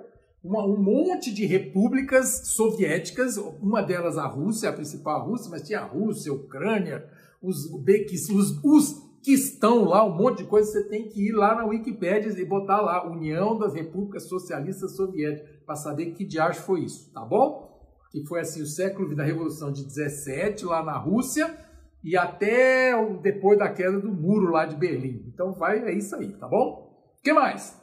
uma, 0.43 0.65
um 0.65 0.77
monte 0.81 1.33
de 1.33 1.45
repúblicas 1.45 2.47
soviéticas, 2.47 3.37
uma 3.37 3.81
delas 3.81 4.17
a 4.17 4.25
Rússia, 4.25 4.69
a 4.69 4.73
principal 4.73 5.27
Rússia, 5.27 5.51
mas 5.51 5.63
tinha 5.63 5.81
a 5.81 5.85
Rússia, 5.85 6.31
a 6.31 6.35
Ucrânia, 6.35 7.05
os, 7.41 7.65
os, 7.65 8.63
os 8.63 9.09
que 9.21 9.33
estão 9.33 9.83
lá, 9.83 10.05
um 10.05 10.15
monte 10.15 10.39
de 10.39 10.43
coisa, 10.45 10.71
você 10.71 10.83
tem 10.87 11.09
que 11.09 11.27
ir 11.27 11.33
lá 11.33 11.55
na 11.55 11.65
Wikipédia 11.65 12.29
e 12.29 12.45
botar 12.45 12.81
lá 12.81 13.05
União 13.05 13.57
das 13.57 13.73
Repúblicas 13.73 14.23
Socialistas 14.23 14.95
Soviéticas 14.95 15.49
para 15.65 15.75
saber 15.75 16.11
que 16.11 16.23
diacho 16.23 16.61
foi 16.61 16.81
isso, 16.81 17.11
tá 17.13 17.21
bom? 17.21 17.68
Que 18.11 18.25
foi 18.25 18.41
assim 18.41 18.61
o 18.61 18.65
século 18.65 19.15
da 19.15 19.23
Revolução 19.23 19.71
de 19.71 19.85
17 19.85 20.65
lá 20.65 20.83
na 20.83 20.97
Rússia 20.97 21.55
e 22.03 22.17
até 22.17 22.93
depois 23.21 23.59
da 23.59 23.69
queda 23.69 23.99
do 23.99 24.11
muro 24.11 24.51
lá 24.51 24.65
de 24.65 24.75
Berlim. 24.75 25.25
Então 25.27 25.53
vai 25.53 25.79
é 25.79 25.93
isso 25.93 26.15
aí, 26.15 26.33
tá 26.33 26.47
bom? 26.47 26.89
O 27.19 27.21
que 27.21 27.33
mais? 27.33 27.77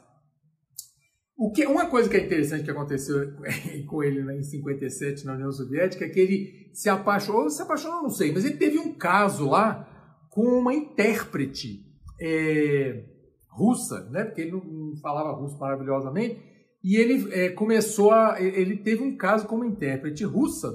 O 1.37 1.51
que, 1.51 1.67
uma 1.67 1.85
coisa 1.85 2.09
que 2.09 2.17
é 2.17 2.25
interessante 2.25 2.63
que 2.63 2.71
aconteceu 2.71 3.31
com 3.87 4.03
ele 4.03 4.23
né, 4.23 4.37
em 4.37 4.43
57 4.43 5.25
na 5.25 5.33
União 5.33 5.51
Soviética 5.51 6.05
é 6.05 6.09
que 6.09 6.19
ele 6.19 6.71
se 6.73 6.89
apaixonou, 6.89 7.49
se 7.49 7.61
apaixonou, 7.61 8.01
não 8.01 8.09
sei, 8.09 8.31
mas 8.31 8.43
ele 8.43 8.57
teve 8.57 8.79
um 8.79 8.93
caso 8.93 9.47
lá 9.47 9.87
com 10.31 10.43
uma 10.43 10.73
intérprete 10.73 11.85
é, 12.19 13.03
russa, 13.49 14.09
né? 14.09 14.23
Porque 14.23 14.41
ele 14.41 14.51
não 14.51 14.95
falava 15.01 15.31
russo 15.39 15.57
maravilhosamente, 15.59 16.39
e 16.87 16.95
ele 16.95 17.33
é, 17.33 17.49
começou 17.49 18.11
a. 18.11 18.41
Ele 18.41 18.77
teve 18.77 19.03
um 19.03 19.17
caso 19.17 19.45
como 19.45 19.65
intérprete 19.65 20.23
russa 20.23 20.69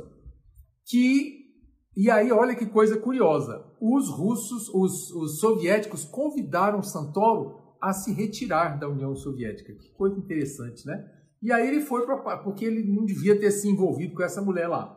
que. 0.87 1.41
E 1.97 2.11
aí, 2.11 2.31
olha 2.31 2.55
que 2.55 2.67
coisa 2.67 2.99
curiosa. 2.99 3.65
Os 3.81 4.11
russos, 4.11 4.69
os, 4.69 5.11
os 5.11 5.41
soviéticos 5.41 6.05
convidaram 6.05 6.83
Santoro 6.83 7.57
a 7.81 7.95
se 7.95 8.13
retirar 8.13 8.79
da 8.79 8.91
União 8.91 9.17
Soviética. 9.17 9.73
Que 9.73 9.91
coisa 9.95 10.19
interessante, 10.19 10.87
né? 10.87 11.03
E 11.43 11.51
aí 11.51 11.67
ele 11.67 11.81
foi 11.81 12.05
para. 12.05 12.37
Porque 12.37 12.67
ele 12.67 12.85
não 12.93 13.07
devia 13.07 13.41
ter 13.41 13.51
se 13.51 13.67
envolvido 13.67 14.15
com 14.15 14.23
essa 14.23 14.43
mulher 14.43 14.69
lá. 14.69 14.95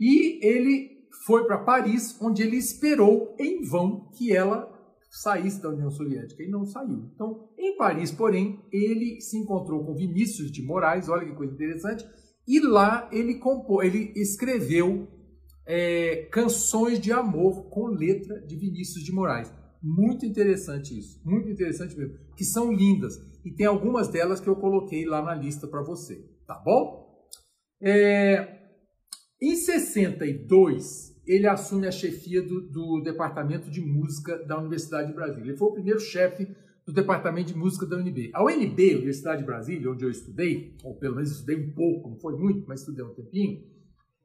E 0.00 0.44
ele 0.44 0.90
foi 1.26 1.44
para 1.44 1.58
Paris, 1.58 2.20
onde 2.20 2.42
ele 2.42 2.56
esperou 2.56 3.36
em 3.38 3.62
vão 3.62 4.10
que 4.18 4.34
ela 4.34 4.68
saísse 5.10 5.60
da 5.60 5.70
União 5.70 5.90
Soviética 5.90 6.42
e 6.42 6.48
não 6.48 6.64
saiu. 6.64 7.10
Então, 7.12 7.50
em 7.58 7.76
Paris, 7.76 8.12
porém, 8.12 8.64
ele 8.72 9.20
se 9.20 9.36
encontrou 9.36 9.84
com 9.84 9.94
Vinícius 9.94 10.52
de 10.52 10.62
Moraes, 10.62 11.08
olha 11.08 11.26
que 11.26 11.34
coisa 11.34 11.52
interessante, 11.52 12.06
e 12.46 12.60
lá 12.60 13.08
ele, 13.12 13.34
compô, 13.34 13.82
ele 13.82 14.12
escreveu 14.14 15.08
é, 15.66 16.28
canções 16.32 17.00
de 17.00 17.12
amor 17.12 17.68
com 17.70 17.86
letra 17.86 18.40
de 18.46 18.56
Vinícius 18.56 19.04
de 19.04 19.12
Moraes. 19.12 19.52
Muito 19.82 20.24
interessante 20.24 20.96
isso, 20.96 21.20
muito 21.24 21.48
interessante 21.48 21.96
mesmo, 21.96 22.14
que 22.36 22.44
são 22.44 22.72
lindas. 22.72 23.16
E 23.44 23.52
tem 23.52 23.66
algumas 23.66 24.08
delas 24.08 24.40
que 24.40 24.48
eu 24.48 24.56
coloquei 24.56 25.04
lá 25.06 25.22
na 25.22 25.34
lista 25.34 25.66
para 25.66 25.82
você, 25.82 26.24
tá 26.46 26.54
bom? 26.64 27.08
É, 27.82 28.60
em 29.40 29.56
62, 29.56 31.09
ele 31.30 31.46
assume 31.46 31.86
a 31.86 31.92
chefia 31.92 32.42
do, 32.42 32.60
do, 32.60 33.00
Departamento 33.02 33.70
de 33.70 33.80
Música 33.80 34.36
da 34.44 34.58
Universidade 34.58 35.08
de 35.08 35.14
Brasília. 35.14 35.50
Ele 35.50 35.56
foi 35.56 35.68
o 35.68 35.72
primeiro 35.72 36.00
chefe 36.00 36.48
do 36.84 36.92
Departamento 36.92 37.52
de 37.52 37.56
Música 37.56 37.86
da 37.86 37.96
UNB. 37.96 38.32
A 38.34 38.44
UNB, 38.44 38.96
Universidade 38.96 39.42
de 39.42 39.46
Brasília, 39.46 39.88
onde 39.88 40.04
eu 40.04 40.10
estudei, 40.10 40.76
ou 40.82 40.96
pelo 40.96 41.14
menos 41.14 41.30
estudei 41.30 41.56
um 41.56 41.72
pouco, 41.72 42.10
não 42.10 42.16
foi 42.16 42.36
muito, 42.36 42.66
mas 42.66 42.80
estudei 42.80 43.04
um 43.04 43.14
tempinho, 43.14 43.62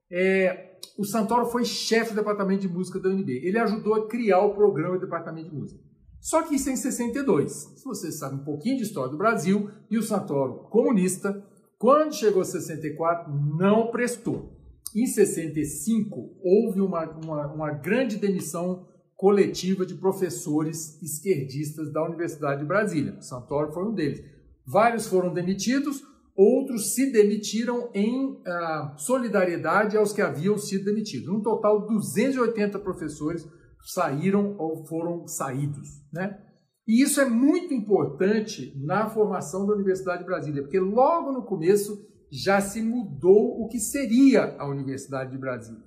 é, 0.10 0.80
o 0.98 1.06
Santoro 1.06 1.46
foi 1.46 1.64
chefe 1.64 2.12
do 2.12 2.16
Departamento 2.16 2.62
de 2.62 2.68
Música 2.68 3.00
da 3.00 3.10
UNB. 3.10 3.30
Ele 3.34 3.60
ajudou 3.60 3.94
a 3.94 4.08
criar 4.08 4.40
o 4.40 4.56
programa 4.56 4.96
do 4.96 5.02
Departamento 5.02 5.50
de 5.50 5.56
Música. 5.56 5.80
Só 6.20 6.42
que 6.42 6.56
isso 6.56 6.70
é 6.70 6.74
em 6.74 6.78
62. 6.78 7.52
Se 7.52 7.86
você 7.86 8.12
sabe 8.12 8.36
um 8.42 8.44
pouquinho 8.44 8.78
de 8.78 8.84
história 8.84 9.12
do 9.12 9.18
Brasil, 9.18 9.70
e 9.92 9.98
o 10.00 10.02
Santoro, 10.02 10.68
comunista, 10.72 11.46
quando 11.78 12.16
chegou 12.16 12.42
a 12.42 12.46
64, 12.46 13.32
não 13.32 13.92
prestou. 13.92 14.56
Em 14.96 15.06
65, 15.06 16.38
houve 16.42 16.80
uma, 16.80 17.04
uma, 17.20 17.54
uma 17.54 17.72
grande 17.72 18.16
demissão 18.16 18.88
coletiva 19.18 19.86
de 19.86 19.96
professores 19.96 21.02
esquerdistas 21.02 21.92
da 21.92 22.06
Universidade 22.06 22.62
de 22.62 22.68
Brasília. 22.68 23.20
Santoro 23.22 23.74
foi 23.74 23.86
um 23.86 23.94
deles. 23.94 24.24
Vários 24.66 25.06
foram 25.06 25.34
demitidos, 25.34 26.02
outros 26.34 26.94
se 26.94 27.12
demitiram 27.12 27.90
em 27.94 28.42
ah, 28.48 28.96
solidariedade 28.98 29.98
aos 29.98 30.14
que 30.14 30.22
haviam 30.22 30.58
sido 30.58 30.86
demitidos. 30.86 31.28
No 31.28 31.42
total, 31.42 31.86
280 31.86 32.80
professores 32.80 33.46
saíram 33.86 34.56
ou 34.58 34.86
foram 34.86 35.28
saídos. 35.28 35.90
Né? 36.12 36.40
E 36.88 37.04
isso 37.04 37.20
é 37.20 37.25
muito 37.25 37.74
importante 37.74 38.74
na 38.78 39.10
formação 39.10 39.68
da 39.68 39.74
Universidade 39.74 40.20
de 40.20 40.25
Brasília, 40.25 40.62
porque 40.62 40.80
logo 40.80 41.34
no 41.34 41.44
começo 41.44 42.14
já 42.32 42.62
se 42.62 42.82
mudou 42.82 43.62
o 43.62 43.67
que 43.67 43.79
seria 43.79 44.55
a 44.58 44.67
Universidade 44.67 45.32
de 45.32 45.38
Brasília. 45.38 45.84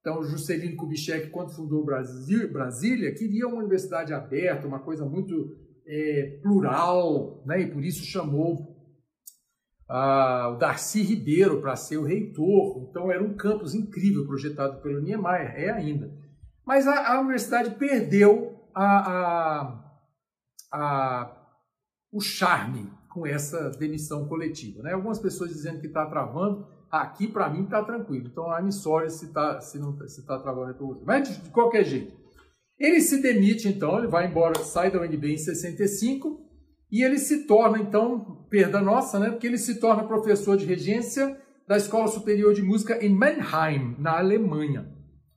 Então, 0.00 0.22
Juscelino 0.22 0.76
Kubitschek, 0.76 1.30
quando 1.30 1.54
fundou 1.54 1.84
Brasília, 1.84 3.12
queria 3.12 3.48
uma 3.48 3.58
universidade 3.58 4.14
aberta, 4.14 4.66
uma 4.66 4.78
coisa 4.78 5.04
muito 5.04 5.56
é, 5.84 6.38
plural, 6.42 7.42
né? 7.44 7.62
e 7.62 7.70
por 7.72 7.84
isso 7.84 8.04
chamou 8.04 8.76
ah, 9.88 10.52
o 10.54 10.58
Darcy 10.58 11.02
Ribeiro 11.02 11.60
para 11.60 11.74
ser 11.74 11.96
o 11.96 12.04
reitor. 12.04 12.86
Então, 12.88 13.10
era 13.10 13.22
um 13.22 13.34
campus 13.34 13.74
incrível 13.74 14.24
projetado 14.26 14.80
pelo 14.80 15.00
Niemeyer, 15.00 15.54
é 15.56 15.70
ainda. 15.70 16.12
Mas 16.64 16.86
a, 16.86 17.14
a 17.14 17.20
universidade 17.20 17.74
perdeu 17.74 18.56
a, 18.72 19.10
a, 19.10 20.00
a, 20.72 21.48
o 22.12 22.20
charme 22.20 22.92
com 23.16 23.26
essa 23.26 23.70
demissão 23.70 24.28
coletiva. 24.28 24.82
Né? 24.82 24.92
Algumas 24.92 25.18
pessoas 25.18 25.50
dizendo 25.50 25.80
que 25.80 25.86
está 25.86 26.04
travando, 26.04 26.66
Aqui, 26.90 27.26
para 27.26 27.50
mim, 27.50 27.66
tá 27.66 27.82
tranquilo. 27.82 28.28
Então, 28.30 28.46
I'm 28.56 28.70
sorry 28.70 29.10
se 29.10 29.32
tá, 29.32 29.60
se 29.60 29.78
não, 29.78 29.96
se 30.06 30.24
tá 30.24 30.38
travando 30.38 30.74
para 30.74 30.86
você. 30.86 31.02
Mas, 31.04 31.28
de, 31.28 31.42
de 31.42 31.50
qualquer 31.50 31.84
jeito. 31.84 32.16
Ele 32.78 33.00
se 33.00 33.20
demite, 33.20 33.68
então, 33.68 33.98
ele 33.98 34.06
vai 34.06 34.26
embora, 34.26 34.62
sai 34.62 34.90
da 34.90 35.00
UNB 35.00 35.32
em 35.32 35.36
65 35.36 36.44
e 36.92 37.02
ele 37.02 37.18
se 37.18 37.46
torna, 37.46 37.78
então, 37.78 38.46
perda 38.48 38.80
nossa, 38.80 39.18
né? 39.18 39.30
Porque 39.30 39.46
ele 39.46 39.58
se 39.58 39.80
torna 39.80 40.06
professor 40.06 40.56
de 40.56 40.64
regência 40.64 41.36
da 41.66 41.76
Escola 41.76 42.06
Superior 42.06 42.54
de 42.54 42.62
Música 42.62 43.04
em 43.04 43.12
Mannheim, 43.12 43.96
na 43.98 44.18
Alemanha. 44.18 44.88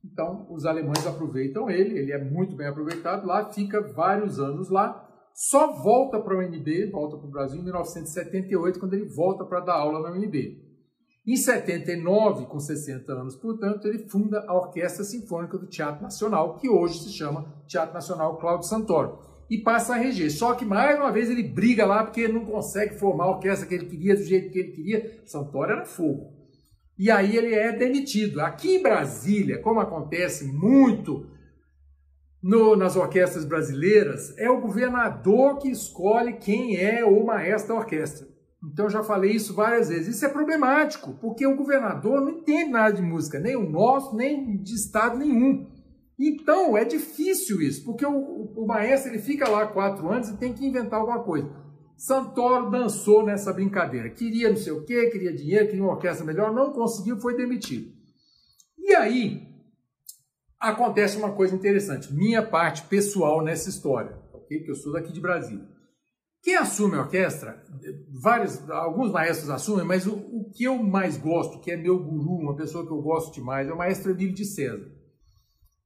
Então, 0.06 0.46
os 0.52 0.66
alemães 0.66 1.08
aproveitam 1.08 1.70
ele, 1.70 1.98
ele 1.98 2.12
é 2.12 2.24
muito 2.24 2.56
bem 2.56 2.68
aproveitado 2.68 3.26
lá, 3.26 3.52
fica 3.52 3.82
vários 3.82 4.40
anos 4.40 4.70
lá, 4.70 5.09
só 5.34 5.74
volta 5.74 6.20
para 6.20 6.36
a 6.36 6.40
UNB, 6.40 6.92
volta 6.92 7.18
para 7.18 7.28
o 7.28 7.32
Brasil 7.32 7.60
em 7.60 7.64
1978, 7.64 8.80
quando 8.80 8.94
ele 8.94 9.06
volta 9.06 9.46
para 9.46 9.62
dar 9.62 9.76
aula 9.76 10.02
na 10.02 10.16
UNB. 10.16 10.70
Em 11.26 11.36
79, 11.36 12.46
com 12.48 12.60
60 12.60 13.12
anos, 13.12 13.36
portanto, 13.36 13.88
ele 13.88 14.10
funda 14.10 14.44
a 14.48 14.54
Orquestra 14.54 15.04
Sinfônica 15.04 15.58
do 15.58 15.68
Teatro 15.68 16.02
Nacional, 16.02 16.58
que 16.58 16.70
hoje 16.70 17.04
se 17.04 17.12
chama 17.12 17.54
Teatro 17.68 17.94
Nacional 17.94 18.38
Cláudio 18.38 18.68
Santoro, 18.68 19.20
e 19.50 19.58
passa 19.58 19.94
a 19.94 19.98
reger. 19.98 20.32
Só 20.32 20.54
que, 20.54 20.66
mais 20.66 20.98
uma 20.98 21.12
vez, 21.12 21.30
ele 21.30 21.44
briga 21.44 21.86
lá 21.86 22.04
porque 22.04 22.28
não 22.28 22.46
consegue 22.46 22.98
formar 22.98 23.26
a 23.26 23.32
orquestra 23.32 23.68
que 23.68 23.76
ele 23.76 23.86
queria, 23.86 24.16
do 24.16 24.24
jeito 24.24 24.52
que 24.52 24.60
ele 24.60 24.72
queria. 24.72 25.22
Santoro 25.26 25.72
era 25.72 25.86
fogo. 25.86 26.34
E 26.98 27.10
aí 27.10 27.38
ele 27.38 27.56
é 27.56 27.72
demitido. 27.72 28.42
Aqui 28.42 28.76
em 28.76 28.82
Brasília, 28.84 29.62
como 29.62 29.80
acontece 29.80 30.46
muito 30.46 31.28
no, 32.42 32.76
nas 32.76 32.96
orquestras 32.96 33.46
brasileiras, 33.46 34.38
é 34.38 34.50
o 34.50 34.62
governador 34.62 35.58
que 35.58 35.70
escolhe 35.70 36.34
quem 36.34 36.78
é 36.78 37.04
o 37.04 37.26
maestro 37.26 37.74
da 37.74 37.82
orquestra. 37.82 38.28
Então 38.64 38.90
já 38.90 39.04
falei 39.04 39.32
isso 39.32 39.54
várias 39.54 39.90
vezes. 39.90 40.16
Isso 40.16 40.26
é 40.26 40.30
problemático, 40.30 41.14
porque 41.22 41.46
o 41.46 41.56
governador 41.56 42.22
não 42.22 42.30
entende 42.30 42.72
nada 42.72 42.94
de 42.94 43.02
música, 43.02 43.40
nem 43.40 43.56
o 43.56 43.70
nosso, 43.70 44.16
nem 44.16 44.58
de 44.58 44.76
estado 44.76 45.18
nenhum. 45.18 45.68
Então 46.18 46.78
é 46.78 46.84
difícil 46.84 47.62
isso, 47.62 47.86
porque 47.86 48.06
o, 48.06 48.12
o, 48.12 48.64
o 48.64 48.68
maestro 48.68 49.12
ele 49.12 49.20
fica 49.20 49.48
lá 49.48 49.66
quatro 49.68 50.10
anos 50.10 50.30
e 50.30 50.38
tem 50.38 50.54
que 50.54 50.66
inventar 50.66 51.00
alguma 51.00 51.24
coisa. 51.24 51.50
Santoro 51.96 52.70
dançou 52.70 53.26
nessa 53.26 53.52
brincadeira. 53.54 54.10
Queria 54.10 54.50
não 54.50 54.58
sei 54.58 54.72
o 54.72 54.86
quê, 54.86 55.10
queria 55.10 55.34
dinheiro, 55.34 55.68
queria 55.68 55.84
uma 55.84 55.94
orquestra 55.94 56.26
melhor, 56.26 56.54
não 56.54 56.72
conseguiu, 56.72 57.20
foi 57.20 57.36
demitido. 57.36 57.92
E 58.78 58.96
aí 58.96 59.49
acontece 60.60 61.18
uma 61.18 61.32
coisa 61.32 61.56
interessante, 61.56 62.14
minha 62.14 62.44
parte 62.44 62.84
pessoal 62.84 63.44
nessa 63.44 63.70
história, 63.70 64.18
ok? 64.34 64.58
Porque 64.58 64.72
eu 64.72 64.76
sou 64.76 64.92
daqui 64.92 65.14
de 65.14 65.22
Brasília. 65.22 65.66
Quem 66.42 66.56
assume 66.56 66.96
a 66.96 67.02
orquestra, 67.02 67.62
vários, 68.22 68.70
alguns 68.70 69.12
maestros 69.12 69.50
assumem, 69.50 69.86
mas 69.86 70.08
o, 70.08 70.16
o, 70.16 70.52
que 70.56 70.64
eu 70.64 70.82
mais 70.82 71.18
gosto, 71.18 71.60
que 71.60 71.72
é 71.72 71.76
meu 71.76 72.00
guru, 72.00 72.36
uma 72.36 72.56
pessoa 72.56 72.86
que 72.86 72.92
eu 72.92 73.02
gosto 73.02 73.34
demais, 73.34 73.68
é 73.68 73.74
o 73.74 73.78
maestro 73.78 74.12
Emílio 74.12 74.34
de 74.34 74.46
César. 74.46 74.90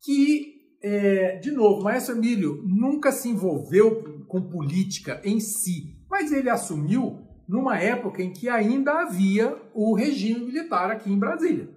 Que, 0.03 0.77
é, 0.83 1.37
de 1.37 1.51
novo, 1.51 1.81
o 1.81 1.83
maestro 1.83 2.15
Emílio 2.15 2.61
nunca 2.65 3.11
se 3.11 3.29
envolveu 3.29 4.23
com 4.27 4.47
política 4.47 5.19
em 5.23 5.39
si, 5.39 5.97
mas 6.07 6.31
ele 6.31 6.49
assumiu 6.49 7.19
numa 7.47 7.79
época 7.79 8.21
em 8.21 8.31
que 8.31 8.47
ainda 8.47 9.01
havia 9.01 9.57
o 9.73 9.95
regime 9.95 10.45
militar 10.45 10.91
aqui 10.91 11.11
em 11.11 11.17
Brasília. 11.17 11.69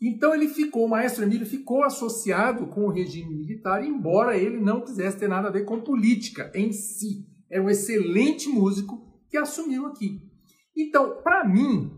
Então 0.00 0.34
ele 0.34 0.48
ficou, 0.48 0.84
o 0.84 0.88
maestro 0.88 1.24
Emílio 1.24 1.46
ficou 1.46 1.82
associado 1.82 2.66
com 2.66 2.82
o 2.82 2.92
regime 2.92 3.34
militar, 3.34 3.82
embora 3.84 4.36
ele 4.36 4.60
não 4.60 4.82
quisesse 4.82 5.16
ter 5.16 5.28
nada 5.28 5.48
a 5.48 5.52
ver 5.52 5.64
com 5.64 5.80
política 5.80 6.50
em 6.54 6.72
si 6.72 7.26
é 7.50 7.60
um 7.60 7.68
excelente 7.70 8.48
músico 8.48 9.00
que 9.28 9.36
assumiu 9.36 9.86
aqui. 9.86 10.20
Então, 10.76 11.22
para 11.22 11.44
mim, 11.48 11.90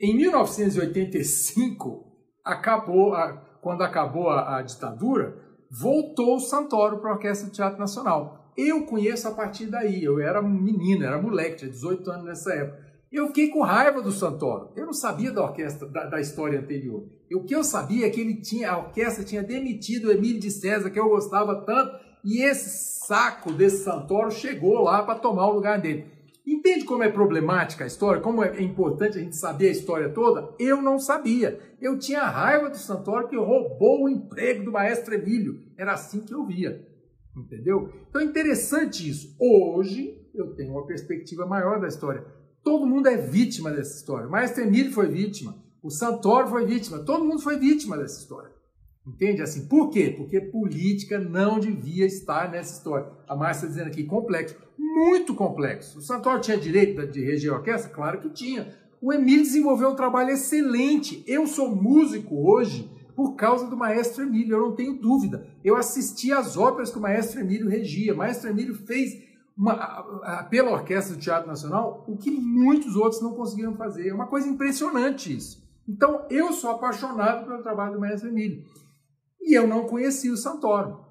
em 0.00 0.16
1985, 0.16 2.12
acabou 2.44 3.14
a, 3.14 3.32
quando 3.60 3.82
acabou 3.82 4.30
a, 4.30 4.58
a 4.58 4.62
ditadura, 4.62 5.36
voltou 5.70 6.36
o 6.36 6.40
Santoro 6.40 7.00
para 7.00 7.10
a 7.10 7.14
Orquestra 7.14 7.48
de 7.48 7.54
Teatro 7.54 7.78
Nacional. 7.78 8.52
Eu 8.56 8.86
conheço 8.86 9.28
a 9.28 9.32
partir 9.32 9.66
daí, 9.66 10.02
eu 10.02 10.20
era 10.20 10.40
menino, 10.42 11.04
era 11.04 11.20
moleque, 11.20 11.58
tinha 11.58 11.70
18 11.70 12.10
anos 12.10 12.24
nessa 12.24 12.52
época. 12.54 12.83
Eu 13.14 13.28
fiquei 13.28 13.48
com 13.48 13.62
raiva 13.62 14.02
do 14.02 14.10
Santoro. 14.10 14.72
Eu 14.74 14.86
não 14.86 14.92
sabia 14.92 15.30
da 15.30 15.44
orquestra, 15.44 15.86
da, 15.88 16.06
da 16.06 16.20
história 16.20 16.58
anterior. 16.58 17.08
o 17.32 17.44
que 17.44 17.54
eu 17.54 17.62
sabia 17.62 18.08
é 18.08 18.10
que 18.10 18.20
ele 18.20 18.40
tinha, 18.40 18.72
a 18.72 18.78
orquestra 18.78 19.22
tinha 19.22 19.40
demitido 19.40 20.08
o 20.08 20.10
Emílio 20.10 20.40
de 20.40 20.50
César, 20.50 20.90
que 20.90 20.98
eu 20.98 21.08
gostava 21.08 21.64
tanto, 21.64 21.96
e 22.24 22.42
esse 22.42 23.06
saco 23.06 23.52
desse 23.52 23.84
Santoro 23.84 24.32
chegou 24.32 24.82
lá 24.82 25.04
para 25.04 25.20
tomar 25.20 25.46
o 25.46 25.54
lugar 25.54 25.80
dele. 25.80 26.06
Entende 26.44 26.84
como 26.84 27.04
é 27.04 27.08
problemática 27.08 27.84
a 27.84 27.86
história? 27.86 28.20
Como 28.20 28.42
é 28.42 28.60
importante 28.60 29.16
a 29.16 29.20
gente 29.20 29.36
saber 29.36 29.68
a 29.68 29.72
história 29.72 30.08
toda? 30.08 30.52
Eu 30.58 30.82
não 30.82 30.98
sabia. 30.98 31.60
Eu 31.80 31.96
tinha 31.96 32.24
raiva 32.24 32.68
do 32.68 32.76
Santoro 32.76 33.28
que 33.28 33.36
roubou 33.36 34.04
o 34.04 34.08
emprego 34.08 34.64
do 34.64 34.72
maestro 34.72 35.14
Emílio. 35.14 35.54
Era 35.78 35.92
assim 35.92 36.20
que 36.20 36.34
eu 36.34 36.44
via. 36.44 36.84
Entendeu? 37.36 37.92
Então 38.08 38.20
é 38.20 38.24
interessante 38.24 39.08
isso. 39.08 39.36
Hoje 39.40 40.20
eu 40.34 40.52
tenho 40.56 40.72
uma 40.72 40.84
perspectiva 40.84 41.46
maior 41.46 41.80
da 41.80 41.86
história. 41.86 42.43
Todo 42.64 42.86
mundo 42.86 43.08
é 43.08 43.16
vítima 43.16 43.70
dessa 43.70 43.94
história. 43.94 44.26
O 44.26 44.30
maestro 44.30 44.62
Emílio 44.62 44.90
foi 44.90 45.06
vítima. 45.06 45.62
O 45.82 45.90
Santoro 45.90 46.48
foi 46.48 46.64
vítima. 46.64 47.00
Todo 47.00 47.24
mundo 47.24 47.42
foi 47.42 47.58
vítima 47.58 47.98
dessa 47.98 48.18
história. 48.18 48.50
Entende? 49.06 49.42
Assim, 49.42 49.68
por 49.68 49.90
quê? 49.90 50.14
Porque 50.16 50.40
política 50.40 51.18
não 51.18 51.60
devia 51.60 52.06
estar 52.06 52.50
nessa 52.50 52.72
história. 52.72 53.06
A 53.28 53.36
Márcia 53.36 53.66
está 53.66 53.68
dizendo 53.68 53.88
aqui, 53.88 54.04
complexo. 54.04 54.56
Muito 54.78 55.34
complexo. 55.34 55.98
O 55.98 56.00
Santoro 56.02 56.40
tinha 56.40 56.56
direito 56.56 57.06
de 57.06 57.22
reger 57.22 57.52
a 57.52 57.56
orquestra? 57.56 57.92
Claro 57.92 58.20
que 58.20 58.30
tinha. 58.30 58.74
O 58.98 59.12
Emílio 59.12 59.42
desenvolveu 59.42 59.90
um 59.90 59.94
trabalho 59.94 60.30
excelente. 60.30 61.22
Eu 61.26 61.46
sou 61.46 61.76
músico 61.76 62.50
hoje 62.50 62.90
por 63.14 63.34
causa 63.34 63.66
do 63.66 63.76
maestro 63.76 64.24
Emílio, 64.24 64.56
eu 64.56 64.60
não 64.60 64.74
tenho 64.74 64.94
dúvida. 64.94 65.46
Eu 65.62 65.76
assisti 65.76 66.32
às 66.32 66.56
óperas 66.56 66.90
que 66.90 66.98
o 66.98 67.02
maestro 67.02 67.40
Emílio 67.40 67.68
regia. 67.68 68.14
O 68.14 68.16
maestro 68.16 68.48
Emílio 68.50 68.74
fez 68.74 69.22
uma, 69.56 70.44
pela 70.50 70.72
Orquestra 70.72 71.14
do 71.14 71.20
Teatro 71.20 71.46
Nacional 71.46 72.04
o 72.08 72.16
que 72.16 72.30
muitos 72.30 72.96
outros 72.96 73.22
não 73.22 73.34
conseguiram 73.34 73.74
fazer. 73.74 74.08
É 74.08 74.14
uma 74.14 74.26
coisa 74.26 74.48
impressionante 74.48 75.34
isso. 75.34 75.62
Então, 75.88 76.26
eu 76.30 76.52
sou 76.52 76.70
apaixonado 76.70 77.46
pelo 77.46 77.62
trabalho 77.62 77.94
do 77.94 78.00
maestro 78.00 78.28
Emílio. 78.28 78.64
E 79.40 79.56
eu 79.56 79.66
não 79.66 79.86
conhecia 79.86 80.32
o 80.32 80.36
Santoro. 80.36 81.04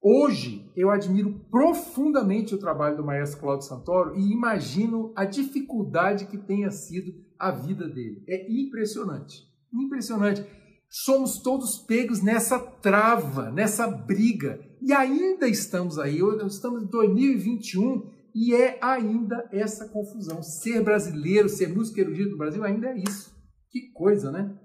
Hoje, 0.00 0.70
eu 0.76 0.90
admiro 0.90 1.40
profundamente 1.50 2.54
o 2.54 2.58
trabalho 2.58 2.96
do 2.96 3.04
maestro 3.04 3.40
Cláudio 3.40 3.66
Santoro 3.66 4.16
e 4.16 4.32
imagino 4.32 5.12
a 5.16 5.24
dificuldade 5.24 6.26
que 6.26 6.38
tenha 6.38 6.70
sido 6.70 7.12
a 7.38 7.50
vida 7.50 7.88
dele. 7.88 8.22
É 8.28 8.50
impressionante. 8.52 9.42
Impressionante. 9.72 10.46
Somos 10.88 11.42
todos 11.42 11.78
pegos 11.78 12.22
nessa 12.22 12.58
trava, 12.58 13.50
nessa 13.50 13.88
briga. 13.88 14.60
E 14.80 14.92
ainda 14.92 15.48
estamos 15.48 15.98
aí. 15.98 16.18
Estamos 16.46 16.82
em 16.82 16.86
2021 16.86 18.10
e 18.34 18.54
é 18.54 18.78
ainda 18.80 19.48
essa 19.52 19.88
confusão. 19.88 20.42
Ser 20.42 20.82
brasileiro, 20.82 21.48
ser 21.48 21.68
músico 21.68 22.00
erudito 22.00 22.30
no 22.30 22.38
Brasil 22.38 22.64
ainda 22.64 22.88
é 22.88 22.98
isso. 22.98 23.36
Que 23.70 23.90
coisa, 23.92 24.30
né? 24.30 24.56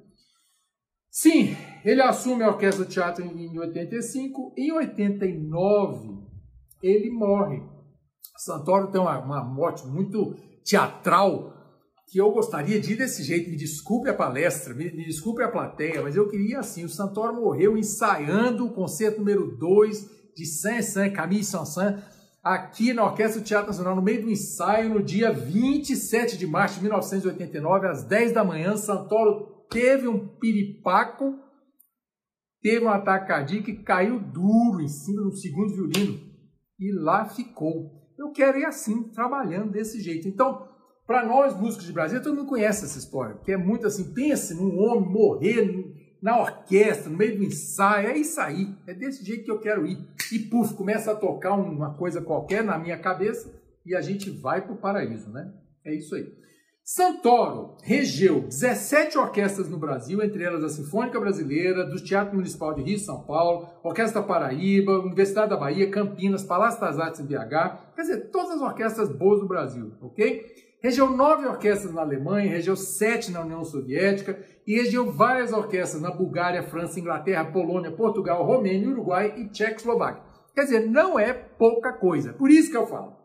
Sim, 1.10 1.56
ele 1.86 2.02
assume 2.02 2.44
a 2.44 2.50
Orquestra 2.50 2.86
de 2.86 2.92
Teatro 2.92 3.24
em 3.24 3.58
85. 3.58 4.54
Em 4.58 4.72
89, 4.72 6.24
ele 6.82 7.12
morre. 7.12 7.62
Santoro 8.38 8.92
tem 8.92 9.00
uma, 9.00 9.20
uma 9.20 9.44
morte 9.44 9.86
muito 9.86 10.36
teatral 10.64 11.53
que 12.08 12.20
eu 12.20 12.32
gostaria 12.32 12.80
de 12.80 12.94
ir 12.94 12.98
desse 12.98 13.24
jeito. 13.24 13.50
Me 13.50 13.56
desculpe 13.56 14.10
a 14.10 14.14
palestra, 14.14 14.74
me, 14.74 14.92
me 14.92 15.06
desculpe 15.06 15.42
a 15.44 15.50
plateia, 15.50 16.02
mas 16.02 16.16
eu 16.16 16.28
queria 16.28 16.60
assim. 16.60 16.84
O 16.84 16.90
Santoro 16.90 17.36
morreu 17.36 17.78
ensaiando 17.78 18.66
o 18.66 18.74
concerto 18.74 19.20
número 19.20 19.58
2 19.58 20.34
de 20.36 20.46
Saint-Saint, 20.46 21.14
Camille 21.14 21.44
Saint-Saint, 21.44 22.04
aqui 22.44 22.94
na 22.94 23.06
Orquestra 23.06 23.42
do 23.42 23.46
Teatro 23.46 23.68
Nacional, 23.68 23.96
no 23.96 24.02
meio 24.02 24.24
do 24.24 24.30
ensaio, 24.30 24.90
no 24.90 25.02
dia 25.02 25.32
27 25.32 26.38
de 26.38 26.46
março 26.46 26.76
de 26.76 26.82
1989, 26.82 27.88
às 27.88 28.04
10 28.04 28.34
da 28.34 28.44
manhã. 28.44 28.76
Santoro 28.76 29.66
teve 29.70 30.08
um 30.08 30.28
piripaco, 30.28 31.40
teve 32.62 32.86
um 32.86 32.90
ataque 32.90 33.28
cardíaco 33.28 33.70
e 33.70 33.84
caiu 33.84 34.20
duro 34.20 34.82
em 34.82 34.88
cima 34.88 35.22
do 35.22 35.36
segundo 35.36 35.74
violino 35.74 36.34
e 36.80 36.92
lá 36.92 37.26
ficou. 37.26 38.04
Eu 38.18 38.32
quero 38.32 38.60
ir 38.60 38.66
assim, 38.66 39.04
trabalhando 39.12 39.72
desse 39.72 40.02
jeito. 40.02 40.28
Então, 40.28 40.68
para 41.06 41.26
nós 41.26 41.56
músicos 41.56 41.86
de 41.86 41.94
Brasil, 41.94 42.22
todo 42.22 42.36
mundo 42.36 42.48
conhece 42.48 42.86
essa 42.86 42.98
história, 42.98 43.36
que 43.44 43.52
é 43.52 43.58
muito 43.58 43.86
assim, 43.86 44.14
pense 44.14 44.54
num 44.54 44.78
homem 44.80 45.10
morrer 45.10 45.94
na 46.22 46.40
orquestra, 46.40 47.10
no 47.10 47.18
meio 47.18 47.38
do 47.38 47.44
ensaio, 47.44 48.08
é 48.08 48.18
isso 48.18 48.40
aí, 48.40 48.74
é 48.88 48.94
desse 48.94 49.26
jeito 49.26 49.44
que 49.44 49.52
eu 49.52 49.60
quero 49.60 49.86
ir. 49.86 49.98
E 50.32 50.40
puf, 50.40 50.74
começa 50.74 51.12
a 51.12 51.16
tocar 51.16 51.54
uma 51.54 51.94
coisa 51.96 52.22
qualquer 52.22 52.64
na 52.64 52.80
minha 52.80 52.98
cabeça 52.98 53.54
e 53.86 53.94
a 53.94 54.00
gente 54.00 54.30
vai 54.30 54.62
para 54.62 54.74
o 54.74 54.78
paraíso, 54.78 55.30
né? 55.30 55.54
É 55.86 55.94
isso 55.94 56.16
aí. 56.16 56.32
Santoro 56.86 57.78
regeu 57.82 58.42
17 58.42 59.18
orquestras 59.18 59.70
no 59.70 59.78
Brasil, 59.78 60.22
entre 60.22 60.44
elas 60.44 60.64
a 60.64 60.70
Sinfônica 60.70 61.18
Brasileira, 61.18 61.86
do 61.86 62.02
Teatro 62.02 62.36
Municipal 62.36 62.74
de 62.74 62.82
Rio 62.82 63.00
São 63.00 63.24
Paulo, 63.24 63.70
Orquestra 63.82 64.22
Paraíba, 64.22 65.00
Universidade 65.00 65.50
da 65.50 65.58
Bahia, 65.58 65.90
Campinas, 65.90 66.44
Palácio 66.44 66.82
das 66.82 67.00
Artes 67.00 67.22
em 67.22 67.26
BH, 67.26 67.94
quer 67.96 68.02
dizer, 68.02 68.30
todas 68.32 68.52
as 68.52 68.62
orquestras 68.62 69.10
boas 69.10 69.40
do 69.40 69.48
Brasil, 69.48 69.94
ok? 70.02 70.63
Regeu 70.84 71.10
nove 71.10 71.48
orquestras 71.48 71.94
na 71.94 72.02
Alemanha, 72.02 72.52
regeu 72.52 72.76
sete 72.76 73.32
na 73.32 73.42
União 73.42 73.64
Soviética 73.64 74.38
e 74.68 74.76
regeu 74.76 75.10
várias 75.10 75.54
orquestras 75.54 76.02
na 76.02 76.12
Bulgária, 76.12 76.62
França, 76.64 77.00
Inglaterra, 77.00 77.46
Polônia, 77.46 77.92
Portugal, 77.92 78.44
Romênia, 78.44 78.90
Uruguai 78.90 79.34
e 79.38 79.48
Tchecoslováquia. 79.48 80.22
Quer 80.54 80.66
dizer, 80.66 80.90
não 80.90 81.18
é 81.18 81.32
pouca 81.34 81.94
coisa. 81.94 82.34
Por 82.34 82.52
isso 82.52 82.70
que 82.70 82.78
eu 82.78 82.86
falo. 82.86 83.16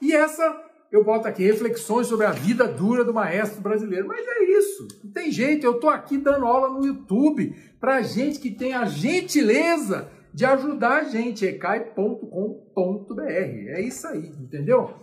E 0.00 0.14
essa 0.14 0.64
eu 0.90 1.04
boto 1.04 1.28
aqui 1.28 1.42
reflexões 1.42 2.06
sobre 2.06 2.24
a 2.24 2.30
vida 2.30 2.66
dura 2.66 3.04
do 3.04 3.12
maestro 3.12 3.60
brasileiro. 3.60 4.08
Mas 4.08 4.26
é 4.26 4.44
isso, 4.44 4.88
não 5.04 5.12
tem 5.12 5.30
jeito. 5.30 5.66
Eu 5.66 5.74
estou 5.74 5.90
aqui 5.90 6.16
dando 6.16 6.46
aula 6.46 6.70
no 6.70 6.86
YouTube 6.86 7.54
para 7.78 8.00
gente 8.00 8.38
que 8.38 8.50
tem 8.50 8.72
a 8.72 8.86
gentileza 8.86 10.08
de 10.32 10.44
ajudar 10.46 11.00
a 11.00 11.04
gente. 11.04 11.44
ecai.com.br. 11.44 13.22
É 13.22 13.80
isso 13.82 14.06
aí, 14.06 14.32
entendeu? 14.40 14.94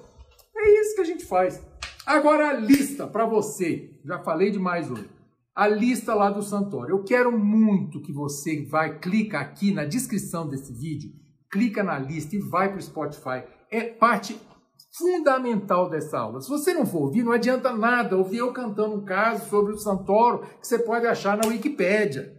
É 0.57 0.81
isso 0.81 0.95
que 0.95 1.01
a 1.01 1.05
gente 1.05 1.25
faz. 1.25 1.61
Agora 2.05 2.49
a 2.49 2.53
lista 2.53 3.07
para 3.07 3.25
você. 3.25 3.99
Já 4.05 4.19
falei 4.19 4.51
demais 4.51 4.91
hoje. 4.91 5.09
A 5.55 5.67
lista 5.67 6.13
lá 6.13 6.29
do 6.29 6.43
Santório. 6.43 6.91
Eu 6.91 7.03
quero 7.03 7.35
muito 7.35 8.01
que 8.01 8.11
você 8.11 8.63
vai, 8.65 8.99
clica 8.99 9.39
aqui 9.39 9.73
na 9.73 9.85
descrição 9.85 10.47
desse 10.47 10.71
vídeo, 10.71 11.11
clica 11.49 11.81
na 11.81 11.97
lista 11.97 12.35
e 12.35 12.39
vai 12.39 12.69
para 12.69 12.77
o 12.77 12.81
Spotify. 12.81 13.43
É 13.71 13.85
parte 13.85 14.39
fundamental 14.91 15.89
dessa 15.89 16.19
aula. 16.19 16.41
Se 16.41 16.49
você 16.49 16.73
não 16.73 16.85
for 16.85 17.03
ouvir, 17.03 17.23
não 17.23 17.31
adianta 17.31 17.71
nada 17.71 18.15
ouvir 18.15 18.37
eu 18.37 18.53
cantando 18.53 18.95
um 18.95 19.05
caso 19.05 19.49
sobre 19.49 19.73
o 19.73 19.77
Santoro 19.77 20.45
que 20.59 20.67
você 20.67 20.77
pode 20.77 21.07
achar 21.07 21.37
na 21.37 21.47
Wikipédia. 21.47 22.34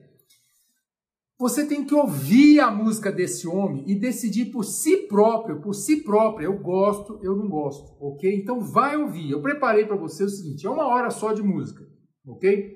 Você 1.39 1.67
tem 1.67 1.85
que 1.85 1.95
ouvir 1.95 2.61
a 2.61 2.71
música 2.71 3.13
desse 3.13 3.47
homem 3.47 3.85
e 3.87 3.95
decidir 3.95 4.47
por 4.47 4.65
si 4.65 5.07
próprio, 5.07 5.61
por 5.61 5.75
si 5.75 6.03
próprio. 6.03 6.47
Eu 6.47 6.59
gosto, 6.59 7.21
eu 7.23 7.37
não 7.37 7.47
gosto, 7.47 7.95
ok? 8.01 8.41
Então 8.41 8.61
vai 8.61 8.97
ouvir. 8.97 9.31
Eu 9.31 9.43
preparei 9.43 9.85
para 9.85 9.97
você 9.97 10.25
o 10.25 10.31
seguinte: 10.31 10.67
é 10.67 10.71
uma 10.71 10.87
hora 10.87 11.11
só 11.11 11.35
de 11.35 11.43
música, 11.43 11.85
ok? 12.27 12.75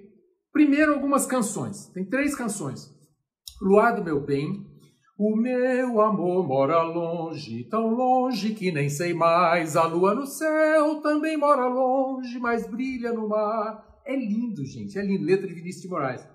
Primeiro 0.53 0.93
algumas 0.93 1.25
canções. 1.25 1.87
Tem 1.95 2.05
três 2.05 2.35
canções: 2.35 2.95
Luar 3.63 3.97
do 3.97 4.05
Meu 4.05 4.21
Bem, 4.21 4.67
o 5.19 5.35
meu 5.37 5.99
amor 6.03 6.47
mora 6.47 6.83
longe, 6.83 7.65
tão 7.65 7.89
longe 7.95 8.53
que 8.53 8.71
nem 8.71 8.91
sei 8.91 9.15
mais. 9.15 9.75
A 9.75 9.87
lua 9.87 10.15
no 10.15 10.27
céu 10.27 11.01
também 11.01 11.35
mora 11.35 11.67
longe, 11.67 12.39
mas 12.39 12.67
brilha 12.67 13.11
no 13.15 13.27
mar. 13.27 14.03
É 14.05 14.15
lindo, 14.15 14.63
gente, 14.67 14.99
é 14.99 15.03
lindo. 15.03 15.25
Letra 15.25 15.47
de 15.47 15.55
Vinícius 15.55 15.83
de 15.83 15.89
Moraes. 15.89 16.29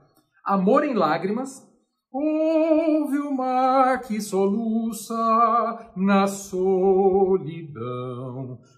Amor 0.44 0.84
em 0.84 0.96
lágrimas. 0.96 1.75
Ouve 2.18 3.18
o 3.18 3.36
mar 3.36 4.00
que 4.00 4.22
soluça 4.22 5.14
na 5.98 6.26
solidão. 6.28 7.78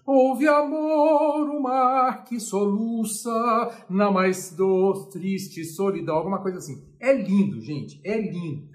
Ouve 0.04 0.48
amor, 0.48 1.48
o 1.48 1.62
mar 1.62 2.24
que 2.24 2.40
soluça 2.40 3.86
na 3.88 4.10
mais 4.10 4.50
doce, 4.56 5.10
triste 5.10 5.64
solidão. 5.64 6.16
Alguma 6.16 6.42
coisa 6.42 6.58
assim. 6.58 6.82
É 6.98 7.12
lindo, 7.12 7.60
gente, 7.60 8.00
é 8.02 8.20
lindo. 8.20 8.66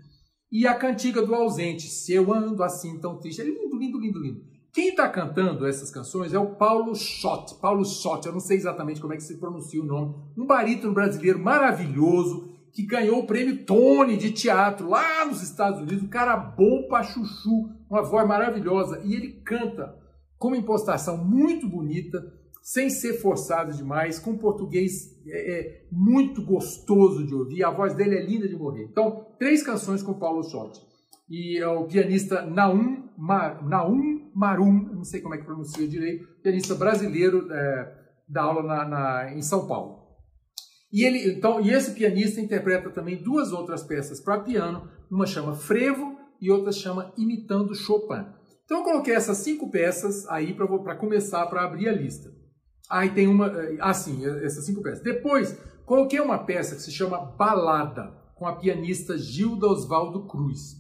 E 0.49 0.65
a 0.65 0.73
cantiga 0.76 1.21
do 1.26 1.36
ausente, 1.36 1.89
se 1.89 2.13
eu 2.13 2.34
ando 2.34 2.63
assim 2.63 2.97
tão 3.02 3.19
triste. 3.19 3.41
É 3.41 3.43
lindo, 3.43 3.78
lindo, 3.78 3.99
lindo, 3.99 4.19
lindo. 4.19 4.45
Quem 4.71 4.91
está 4.91 5.10
cantando 5.10 5.67
essas 5.67 5.91
canções 5.91 6.34
é 6.34 6.39
o 6.39 6.56
Paulo 6.56 6.95
Schott. 6.95 7.56
Paulo 7.60 7.84
Schott, 7.84 8.26
eu 8.26 8.32
não 8.32 8.39
sei 8.39 8.56
exatamente 8.56 9.02
como 9.02 9.12
é 9.12 9.17
que 9.17 9.23
se 9.23 9.41
pronuncia 9.41 9.82
o 9.82 9.86
nome. 9.86 10.15
Um 10.38 10.45
barítono 10.45 10.93
brasileiro 10.93 11.38
maravilhoso 11.38 12.53
que 12.73 12.83
ganhou 12.83 13.19
o 13.19 13.27
prêmio 13.27 13.63
Tony 13.65 14.17
de 14.17 14.31
teatro 14.31 14.89
lá 14.89 15.25
nos 15.25 15.43
Estados 15.43 15.79
Unidos. 15.79 16.03
Um 16.03 16.07
cara 16.07 16.36
bom 16.36 16.88
pra 16.88 17.03
chuchu, 17.03 17.69
uma 17.89 18.01
voz 18.01 18.27
maravilhosa. 18.27 18.99
E 19.05 19.13
ele 19.13 19.41
canta 19.43 19.95
com 20.39 20.47
uma 20.49 20.57
impostação 20.57 21.23
muito 21.23 21.69
bonita 21.69 22.19
sem 22.63 22.89
ser 22.89 23.19
forçado 23.21 23.73
demais, 23.73 24.19
com 24.19 24.38
português 24.38 25.21
é, 25.27 25.59
é, 25.59 25.88
muito 25.91 26.43
gostoso 26.43 27.27
de 27.27 27.36
ouvir. 27.36 27.63
A 27.63 27.69
voz 27.69 27.93
dele 27.93 28.15
é 28.15 28.25
linda 28.25 28.47
de 28.47 28.55
morrer. 28.55 28.88
Então, 28.89 29.27
três 29.38 29.62
canções 29.62 30.01
com 30.01 30.13
Paulo 30.13 30.43
Schott. 30.43 30.81
E 31.29 31.59
é 31.59 31.67
o 31.67 31.86
pianista 31.86 32.41
Naum, 32.41 33.09
Naum 33.17 34.31
Marum, 34.33 34.89
não 34.93 35.03
sei 35.03 35.21
como 35.21 35.36
é 35.36 35.38
que 35.38 35.45
pronuncia 35.45 35.88
direito, 35.88 36.27
pianista 36.41 36.73
brasileiro 36.73 37.51
é, 37.51 37.95
da 38.27 38.43
aula 38.43 38.63
na, 38.63 38.86
na, 38.86 39.33
em 39.33 39.41
São 39.41 39.67
Paulo. 39.67 40.03
E, 40.93 41.03
ele, 41.03 41.32
então, 41.32 41.60
e 41.60 41.71
esse 41.71 41.91
pianista 41.91 42.39
interpreta 42.39 42.91
também 42.91 43.23
duas 43.23 43.51
outras 43.51 43.82
peças 43.82 44.19
para 44.19 44.41
piano, 44.41 44.88
uma 45.10 45.25
chama 45.25 45.56
Frevo 45.56 46.15
e 46.39 46.51
outra 46.51 46.71
chama 46.71 47.12
Imitando 47.17 47.73
Chopin. 47.73 48.27
Então 48.63 48.77
eu 48.77 48.84
coloquei 48.84 49.15
essas 49.15 49.38
cinco 49.38 49.71
peças 49.71 50.27
aí 50.29 50.53
para 50.53 50.95
começar, 50.95 51.47
para 51.47 51.63
abrir 51.63 51.89
a 51.89 51.91
lista. 51.91 52.29
Aí 52.88 53.10
tem 53.10 53.27
uma, 53.27 53.51
assim, 53.82 54.23
essas 54.45 54.65
cinco 54.67 54.84
peças. 54.84 55.03
Depois, 55.03 55.58
coloquei 55.84 56.19
uma 56.19 56.38
peça 56.38 56.75
que 56.75 56.82
se 56.84 56.91
chama 56.91 57.17
Balada, 57.17 58.21
com 58.36 58.45
a 58.45 58.56
pianista 58.56 59.17
Gilda 59.17 59.65
Osvaldo 59.67 60.27
Cruz. 60.27 60.75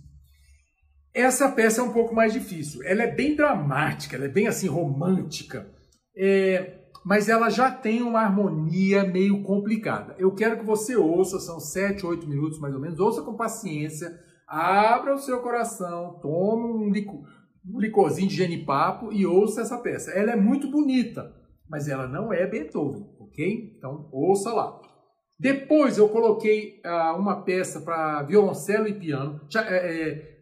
Essa 1.11 1.49
peça 1.49 1.81
é 1.81 1.83
um 1.83 1.93
pouco 1.93 2.13
mais 2.13 2.33
difícil. 2.33 2.83
Ela 2.83 3.03
é 3.03 3.15
bem 3.15 3.35
dramática, 3.35 4.15
ela 4.15 4.25
é 4.25 4.29
bem 4.29 4.47
assim 4.47 4.67
romântica, 4.67 5.71
é, 6.15 6.82
mas 7.05 7.29
ela 7.29 7.49
já 7.49 7.71
tem 7.71 8.01
uma 8.01 8.21
harmonia 8.21 9.03
meio 9.03 9.43
complicada. 9.43 10.15
Eu 10.17 10.33
quero 10.33 10.57
que 10.59 10.65
você 10.65 10.95
ouça, 10.95 11.39
são 11.39 11.59
sete, 11.59 12.05
oito 12.05 12.27
minutos 12.27 12.59
mais 12.59 12.73
ou 12.73 12.79
menos, 12.79 12.99
ouça 12.99 13.21
com 13.21 13.35
paciência, 13.35 14.19
abra 14.47 15.15
o 15.15 15.19
seu 15.19 15.41
coração, 15.41 16.19
tome 16.21 16.63
um, 16.63 16.89
licor, 16.89 17.21
um 17.67 17.79
licorzinho 17.79 18.27
de 18.27 18.35
genipapo 18.35 19.11
e 19.11 19.25
ouça 19.25 19.61
essa 19.61 19.77
peça. 19.77 20.11
Ela 20.11 20.31
é 20.31 20.35
muito 20.35 20.69
bonita 20.69 21.43
mas 21.73 21.87
ela 21.87 22.07
não 22.07 22.31
é 22.31 22.45
Beethoven, 22.45 23.03
ok? 23.19 23.75
Então 23.75 24.07
ouça 24.11 24.53
lá. 24.53 24.79
Depois 25.39 25.97
eu 25.97 26.07
coloquei 26.07 26.79
uh, 26.85 27.17
uma 27.17 27.41
peça 27.43 27.81
para 27.81 28.21
violoncelo 28.21 28.87
e 28.87 28.93
piano. 28.93 29.41
Já, 29.49 29.67
é, 29.67 30.01
é... 30.01 30.33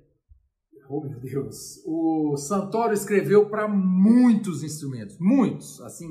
Oh 0.90 1.02
meu 1.02 1.22
Deus! 1.22 1.82
O 1.86 2.36
Santoro 2.36 2.92
escreveu 2.94 3.50
para 3.50 3.66
muitos 3.66 4.62
instrumentos, 4.62 5.18
muitos. 5.22 5.80
Assim, 5.82 6.10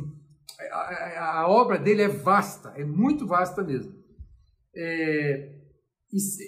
a, 0.72 1.40
a, 1.40 1.48
obra 1.48 1.78
dele 1.78 2.02
é 2.02 2.08
vasta, 2.08 2.72
é 2.76 2.84
muito 2.84 3.26
vasta 3.26 3.62
mesmo. 3.62 3.92
É, 4.74 5.60
se, 6.10 6.44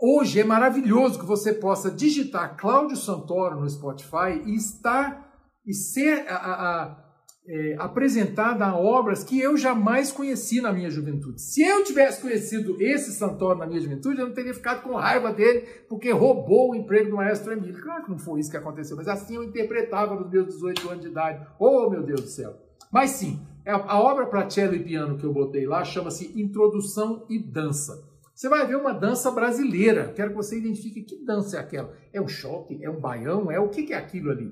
hoje 0.00 0.40
é 0.40 0.44
maravilhoso 0.44 1.18
que 1.18 1.26
você 1.26 1.52
possa 1.52 1.90
digitar 1.90 2.56
Cláudio 2.56 2.96
Santoro 2.96 3.60
no 3.60 3.68
Spotify 3.68 4.42
e 4.44 4.54
estar 4.54 5.26
e 5.66 5.74
ser 5.74 6.26
a, 6.28 6.36
a 6.36 7.06
é, 7.48 7.76
apresentada 7.78 8.66
a 8.66 8.76
obras 8.76 9.22
que 9.22 9.40
eu 9.40 9.56
jamais 9.56 10.10
conheci 10.10 10.60
na 10.60 10.72
minha 10.72 10.90
juventude. 10.90 11.40
Se 11.40 11.62
eu 11.62 11.84
tivesse 11.84 12.20
conhecido 12.20 12.76
esse 12.80 13.12
Santoro 13.12 13.58
na 13.58 13.66
minha 13.66 13.80
juventude, 13.80 14.20
eu 14.20 14.26
não 14.26 14.34
teria 14.34 14.52
ficado 14.52 14.82
com 14.82 14.94
raiva 14.96 15.32
dele 15.32 15.60
porque 15.88 16.10
roubou 16.10 16.72
o 16.72 16.74
emprego 16.74 17.10
do 17.10 17.16
maestro 17.16 17.52
Emílio. 17.52 17.80
Claro 17.80 18.04
que 18.04 18.10
não 18.10 18.18
foi 18.18 18.40
isso 18.40 18.50
que 18.50 18.56
aconteceu, 18.56 18.96
mas 18.96 19.08
assim 19.08 19.36
eu 19.36 19.44
interpretava 19.44 20.14
nos 20.14 20.30
meus 20.30 20.46
18 20.46 20.88
anos 20.88 21.02
de 21.02 21.10
idade. 21.10 21.46
Oh, 21.58 21.88
meu 21.88 22.02
Deus 22.02 22.22
do 22.22 22.28
céu! 22.28 22.65
Mas 22.96 23.10
sim, 23.10 23.38
é 23.62 23.72
a 23.72 24.00
obra 24.00 24.24
para 24.24 24.48
cello 24.48 24.74
e 24.74 24.82
piano 24.82 25.18
que 25.18 25.24
eu 25.26 25.30
botei 25.30 25.66
lá 25.66 25.84
chama-se 25.84 26.32
Introdução 26.40 27.26
e 27.28 27.38
Dança. 27.38 27.92
Você 28.34 28.48
vai 28.48 28.66
ver 28.66 28.76
uma 28.76 28.94
dança 28.94 29.30
brasileira. 29.30 30.14
Quero 30.14 30.30
que 30.30 30.36
você 30.36 30.56
identifique 30.56 31.02
que 31.02 31.22
dança 31.22 31.58
é 31.58 31.60
aquela. 31.60 31.94
É 32.10 32.22
um 32.22 32.26
choque? 32.26 32.82
É 32.82 32.88
um 32.88 32.98
baião? 32.98 33.50
É 33.50 33.60
o 33.60 33.68
que 33.68 33.92
é 33.92 33.98
aquilo 33.98 34.30
ali? 34.30 34.50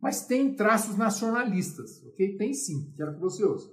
mas 0.00 0.26
tem 0.26 0.56
traços 0.56 0.96
nacionalistas, 0.96 2.02
ok? 2.06 2.36
Tem 2.36 2.54
sim, 2.54 2.92
quero 2.96 3.14
que 3.14 3.20
você 3.20 3.44
ouça. 3.44 3.70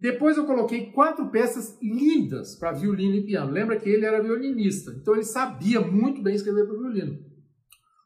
Depois 0.00 0.36
eu 0.36 0.44
coloquei 0.44 0.90
quatro 0.90 1.30
peças 1.30 1.78
lindas 1.80 2.56
para 2.56 2.72
violino 2.72 3.14
e 3.14 3.24
piano. 3.24 3.52
Lembra 3.52 3.78
que 3.78 3.88
ele 3.88 4.04
era 4.04 4.22
violinista, 4.22 4.90
então 5.00 5.14
ele 5.14 5.22
sabia 5.22 5.80
muito 5.80 6.20
bem 6.20 6.34
escrever 6.34 6.66
para 6.66 6.76
violino. 6.76 7.16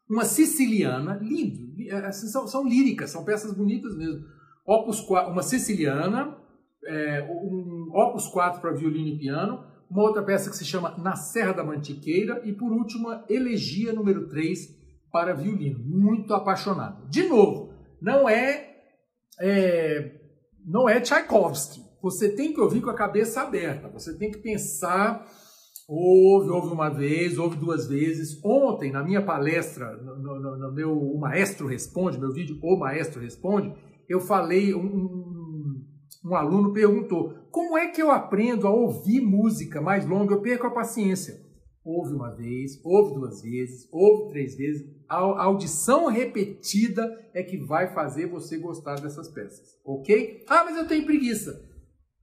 Uma 0.09 0.25
siciliana, 0.27 1.19
lindo, 1.21 1.75
é, 1.89 2.07
assim, 2.07 2.29
são, 2.29 2.47
são, 2.47 2.69
líricas, 2.69 3.11
são 3.11 3.25
peças 3.25 3.53
bonitas 3.53 3.97
mesmo. 3.97 4.36
Opus 4.67 5.01
4, 5.01 5.33
uma 5.33 5.43
siciliana, 5.43 6.37
é, 6.85 7.23
um 7.23 7.91
Opus 7.95 8.27
4 8.29 8.61
para 8.61 8.73
violino 8.73 9.09
e 9.09 9.19
piano, 9.19 9.65
uma 9.89 10.03
outra 10.03 10.23
peça 10.23 10.51
que 10.51 10.57
se 10.57 10.65
chama 10.65 10.97
Na 10.99 11.15
Serra 11.15 11.53
da 11.53 11.65
Mantiqueira 11.65 12.43
e 12.45 12.53
por 12.53 12.73
último, 12.73 13.09
Elegia 13.29 13.93
número 13.93 14.29
3 14.29 14.59
para 15.13 15.35
violino, 15.35 15.79
muito 15.79 16.35
apaixonado. 16.35 17.09
De 17.09 17.23
novo, 17.29 17.73
não 18.03 18.29
é, 18.29 18.75
é 19.41 20.13
não 20.67 20.89
é 20.89 21.01
Tchaikovsky. 21.01 21.81
Você 22.03 22.29
tem 22.29 22.53
que 22.53 22.61
ouvir 22.61 22.81
com 22.81 22.91
a 22.91 22.95
cabeça 22.95 23.43
aberta. 23.43 23.89
Você 23.89 24.17
tem 24.19 24.31
que 24.31 24.39
pensar. 24.39 25.27
Ouve, 25.89 26.51
ouve 26.51 26.73
uma 26.73 26.89
vez, 26.89 27.39
ouve 27.39 27.57
duas 27.57 27.87
vezes. 27.87 28.41
Ontem, 28.45 28.91
na 28.91 29.05
minha 29.05 29.25
palestra, 29.25 29.97
no, 29.97 30.17
no, 30.17 30.59
no 30.59 30.73
meu 30.73 30.93
O 30.93 31.19
Maestro 31.19 31.69
Responde, 31.69 32.19
meu 32.19 32.33
vídeo 32.33 32.59
O 32.63 32.77
Maestro 32.77 33.21
Responde, 33.21 33.73
eu 34.09 34.21
falei, 34.21 34.75
um, 34.75 35.83
um, 36.25 36.35
aluno 36.35 36.73
perguntou, 36.73 37.35
como 37.51 37.77
é 37.77 37.89
que 37.89 38.01
eu 38.01 38.11
aprendo 38.11 38.67
a 38.67 38.71
ouvir 38.71 39.21
música 39.21 39.81
mais 39.81 40.07
longa? 40.07 40.35
Eu 40.35 40.43
perco 40.43 40.67
a 40.67 40.71
paciência. 40.71 41.45
ouve 41.85 42.15
uma 42.15 42.35
vez, 42.35 42.81
ouve 42.85 43.15
duas 43.15 43.43
vezes, 43.43 43.89
ouve 43.93 44.31
três 44.31 44.57
vezes. 44.57 44.87
A 45.09 45.45
audição 45.45 46.07
repetida 46.07 47.09
é 47.33 47.43
que 47.43 47.57
vai 47.57 47.93
fazer 47.93 48.27
você 48.27 48.59
gostar 48.59 48.97
dessas 48.97 49.29
peças, 49.29 49.77
ok? 49.85 50.45
Ah, 50.49 50.65
mas 50.65 50.77
eu 50.77 50.87
tenho 50.87 51.07
preguiça. 51.07 51.65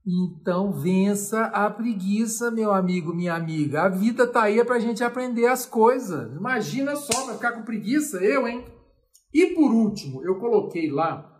Então 0.06 0.70
vença 0.70 1.46
a 1.46 1.70
preguiça, 1.70 2.50
meu 2.50 2.72
amigo, 2.72 3.14
minha 3.14 3.34
amiga. 3.34 3.82
A 3.82 3.88
vida 3.88 4.26
tá 4.26 4.42
aí 4.42 4.62
para 4.62 4.76
a 4.76 4.80
gente 4.80 5.02
aprender 5.02 5.46
as 5.46 5.64
coisas. 5.64 6.30
Imagina 6.36 6.94
só, 6.94 7.24
vai 7.24 7.36
ficar 7.36 7.52
com 7.52 7.62
preguiça? 7.62 8.22
Eu, 8.22 8.46
hein? 8.46 8.62
E 9.32 9.46
por 9.54 9.72
último, 9.72 10.22
eu 10.22 10.38
coloquei 10.38 10.90
lá 10.90 11.33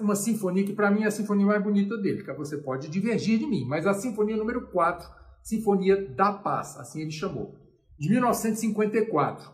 uma 0.00 0.14
sinfonia 0.14 0.64
que 0.64 0.74
para 0.74 0.90
mim 0.90 1.02
é 1.02 1.06
a 1.06 1.10
sinfonia 1.10 1.46
mais 1.46 1.62
bonita 1.62 1.96
dele, 1.96 2.22
que 2.22 2.32
você 2.34 2.58
pode 2.58 2.88
divergir 2.88 3.38
de 3.38 3.46
mim, 3.46 3.64
mas 3.66 3.86
a 3.86 3.94
sinfonia 3.94 4.36
número 4.36 4.70
4, 4.70 5.08
Sinfonia 5.42 5.96
da 6.14 6.32
Paz, 6.32 6.76
assim 6.76 7.00
ele 7.00 7.10
chamou, 7.10 7.56
de 7.98 8.10
1954, 8.10 9.50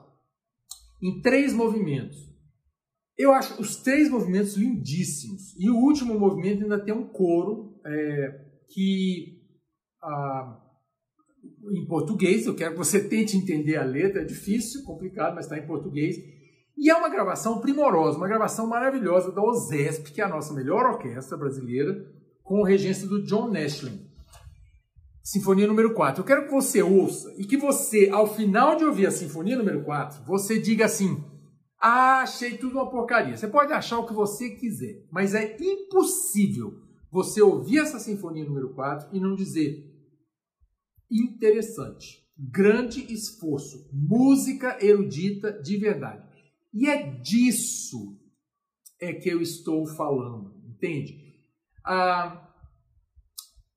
em 1.02 1.20
três 1.20 1.52
movimentos. 1.52 2.28
Eu 3.16 3.33
acho 3.33 3.61
os 3.61 3.76
três 3.76 4.09
movimentos 4.09 4.57
lindíssimos. 4.57 5.54
E 5.59 5.68
o 5.70 5.76
último 5.76 6.18
movimento 6.18 6.62
ainda 6.62 6.78
tem 6.78 6.94
um 6.94 7.09
coro 7.09 7.81
é, 7.85 8.46
que, 8.68 9.42
ah, 10.02 10.61
em 11.72 11.87
português, 11.87 12.46
eu 12.46 12.54
quero 12.54 12.72
que 12.72 12.78
você 12.78 13.09
tente 13.09 13.37
entender 13.37 13.76
a 13.76 13.85
letra, 13.85 14.22
é 14.22 14.24
difícil, 14.24 14.85
complicado, 14.85 15.35
mas 15.35 15.46
está 15.46 15.59
em 15.59 15.66
português. 15.66 16.16
E 16.78 16.88
é 16.88 16.94
uma 16.94 17.08
gravação 17.08 17.60
primorosa, 17.60 18.16
uma 18.16 18.28
gravação 18.28 18.64
maravilhosa 18.64 19.32
da 19.32 19.42
OSESP, 19.42 20.12
que 20.12 20.20
é 20.20 20.24
a 20.24 20.28
nossa 20.28 20.54
melhor 20.54 20.86
orquestra 20.86 21.36
brasileira, 21.36 22.06
com 22.44 22.62
regência 22.62 23.08
do 23.08 23.20
John 23.24 23.50
Nashlin. 23.50 24.06
Sinfonia 25.20 25.66
número 25.66 25.92
4. 25.92 26.22
Eu 26.22 26.24
quero 26.24 26.44
que 26.44 26.52
você 26.52 26.80
ouça 26.80 27.34
e 27.36 27.44
que 27.44 27.56
você, 27.56 28.08
ao 28.10 28.32
final 28.32 28.76
de 28.76 28.84
ouvir 28.84 29.08
a 29.08 29.10
Sinfonia 29.10 29.58
número 29.58 29.82
4, 29.82 30.24
você 30.24 30.60
diga 30.60 30.84
assim: 30.84 31.22
ah, 31.82 32.20
achei 32.20 32.56
tudo 32.56 32.74
uma 32.74 32.88
porcaria. 32.88 33.36
Você 33.36 33.48
pode 33.48 33.72
achar 33.72 33.98
o 33.98 34.06
que 34.06 34.14
você 34.14 34.50
quiser, 34.50 35.04
mas 35.10 35.34
é 35.34 35.56
impossível 35.60 36.80
você 37.10 37.42
ouvir 37.42 37.78
essa 37.78 37.98
Sinfonia 37.98 38.44
número 38.44 38.72
4 38.72 39.08
e 39.12 39.18
não 39.18 39.34
dizer 39.34 39.84
interessante, 41.10 42.24
grande 42.38 43.12
esforço, 43.12 43.88
música 43.92 44.78
erudita 44.80 45.60
de 45.60 45.76
verdade. 45.76 46.27
E 46.72 46.88
é 46.88 47.11
disso 47.20 48.18
é 49.00 49.12
que 49.12 49.28
eu 49.28 49.40
estou 49.40 49.87
falando, 49.87 50.54
entende? 50.66 51.16
Ah, 51.85 52.48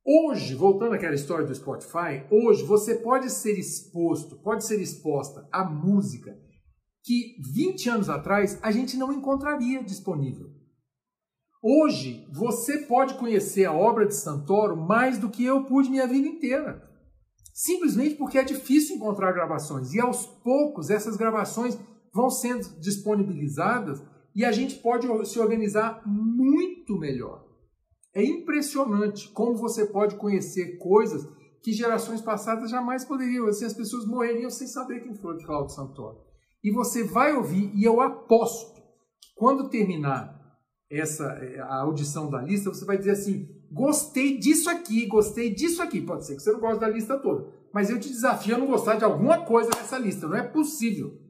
Hoje, 0.03 0.55
voltando 0.55 0.95
àquela 0.95 1.13
história 1.13 1.45
do 1.45 1.53
Spotify, 1.53 2.25
hoje 2.31 2.63
você 2.63 2.95
pode 2.95 3.29
ser 3.29 3.57
exposto, 3.59 4.35
pode 4.37 4.65
ser 4.65 4.81
exposta 4.81 5.47
a 5.51 5.63
música 5.63 6.35
que 7.03 7.35
20 7.53 7.89
anos 7.89 8.09
atrás 8.09 8.59
a 8.63 8.71
gente 8.71 8.97
não 8.97 9.13
encontraria 9.13 9.83
disponível. 9.83 10.49
Hoje, 11.61 12.27
você 12.33 12.79
pode 12.79 13.13
conhecer 13.13 13.65
a 13.65 13.73
obra 13.73 14.07
de 14.07 14.15
Santoro 14.15 14.75
mais 14.75 15.19
do 15.19 15.29
que 15.29 15.45
eu 15.45 15.65
pude 15.65 15.91
minha 15.91 16.07
vida 16.07 16.27
inteira. 16.27 16.81
Simplesmente 17.53 18.15
porque 18.15 18.39
é 18.39 18.43
difícil 18.43 18.95
encontrar 18.95 19.31
gravações. 19.33 19.93
E 19.93 19.99
aos 19.99 20.25
poucos, 20.25 20.89
essas 20.89 21.15
gravações 21.15 21.77
vão 22.13 22.29
sendo 22.29 22.79
disponibilizadas 22.79 24.01
e 24.35 24.45
a 24.45 24.51
gente 24.51 24.75
pode 24.75 25.07
se 25.27 25.39
organizar 25.39 26.01
muito 26.05 26.97
melhor. 26.97 27.45
É 28.13 28.23
impressionante 28.23 29.29
como 29.29 29.55
você 29.55 29.85
pode 29.85 30.15
conhecer 30.15 30.77
coisas 30.77 31.27
que 31.61 31.71
gerações 31.71 32.21
passadas 32.21 32.69
jamais 32.69 33.05
poderiam. 33.05 33.47
Assim, 33.47 33.65
as 33.65 33.73
pessoas 33.73 34.05
morreriam 34.05 34.49
sem 34.49 34.67
saber 34.67 35.01
quem 35.01 35.15
foi 35.15 35.35
o 35.35 35.45
Cláudio 35.45 35.73
Santoro. 35.73 36.19
E 36.63 36.71
você 36.71 37.03
vai 37.03 37.33
ouvir, 37.33 37.71
e 37.73 37.83
eu 37.83 38.01
aposto 38.01 38.81
que 39.21 39.33
quando 39.35 39.69
terminar 39.69 40.39
essa 40.89 41.25
a 41.61 41.81
audição 41.81 42.29
da 42.29 42.41
lista, 42.41 42.69
você 42.69 42.85
vai 42.85 42.97
dizer 42.97 43.11
assim: 43.11 43.47
gostei 43.71 44.37
disso 44.37 44.69
aqui, 44.69 45.05
gostei 45.07 45.53
disso 45.53 45.81
aqui. 45.81 46.01
Pode 46.01 46.25
ser 46.25 46.35
que 46.35 46.41
você 46.41 46.51
não 46.51 46.59
goste 46.59 46.81
da 46.81 46.89
lista 46.89 47.17
toda, 47.17 47.47
mas 47.73 47.89
eu 47.89 47.99
te 47.99 48.09
desafio 48.09 48.55
a 48.55 48.57
não 48.57 48.67
gostar 48.67 48.95
de 48.95 49.05
alguma 49.05 49.45
coisa 49.45 49.69
dessa 49.71 49.97
lista, 49.97 50.27
não 50.27 50.35
é 50.35 50.43
possível. 50.43 51.20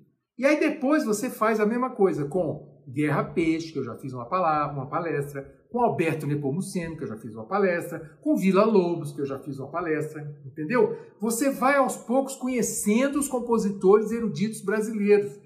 E 0.41 0.45
aí 0.47 0.60
depois 0.60 1.06
você 1.06 1.30
faz 1.30 1.60
a 1.60 1.67
mesma 1.67 1.91
coisa 1.91 2.25
com 2.25 2.67
Guerra 2.89 3.25
Peixe, 3.25 3.71
que 3.71 3.77
eu 3.77 3.84
já 3.84 3.95
fiz 3.97 4.12
uma, 4.12 4.25
palavra, 4.25 4.75
uma 4.75 4.88
palestra, 4.88 5.43
com 5.71 5.80
Alberto 5.80 6.25
Nepomuceno, 6.25 6.97
que 6.97 7.04
eu 7.04 7.08
já 7.08 7.15
fiz 7.15 7.36
uma 7.36 7.45
palestra, 7.45 8.17
com 8.23 8.36
Vila 8.36 8.65
Lobos, 8.65 9.12
que 9.12 9.21
eu 9.21 9.25
já 9.27 9.38
fiz 9.38 9.60
uma 9.60 9.69
palestra, 9.69 10.36
entendeu? 10.43 10.97
Você 11.19 11.51
vai 11.51 11.77
aos 11.77 11.95
poucos 11.95 12.36
conhecendo 12.36 13.19
os 13.19 13.27
compositores 13.27 14.12
eruditos 14.12 14.62
brasileiros. 14.62 15.39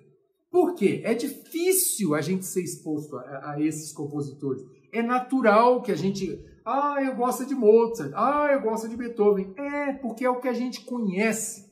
Por 0.49 0.75
quê? 0.75 1.01
É 1.03 1.13
difícil 1.13 2.15
a 2.15 2.21
gente 2.21 2.45
ser 2.45 2.63
exposto 2.63 3.17
a, 3.17 3.51
a 3.51 3.61
esses 3.61 3.91
compositores. 3.91 4.63
É 4.93 5.01
natural 5.01 5.81
que 5.81 5.91
a 5.91 5.97
gente. 5.97 6.41
Ah, 6.65 7.03
eu 7.03 7.17
gosto 7.17 7.45
de 7.45 7.53
Mozart. 7.53 8.13
Ah, 8.15 8.47
eu 8.49 8.61
gosto 8.61 8.87
de 8.87 8.95
Beethoven. 8.95 9.53
É, 9.57 9.91
porque 9.91 10.23
é 10.23 10.29
o 10.29 10.39
que 10.39 10.47
a 10.47 10.53
gente 10.53 10.85
conhece. 10.85 11.64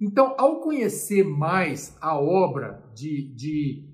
Então, 0.00 0.34
ao 0.38 0.60
conhecer 0.60 1.24
mais 1.24 1.94
a 2.00 2.18
obra 2.18 2.82
de, 2.94 3.34
de 3.34 3.84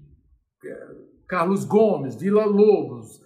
eh, 0.64 0.97
Carlos 1.27 1.64
Gomes, 1.64 2.14
Vila 2.14 2.45
Lobos, 2.45 3.21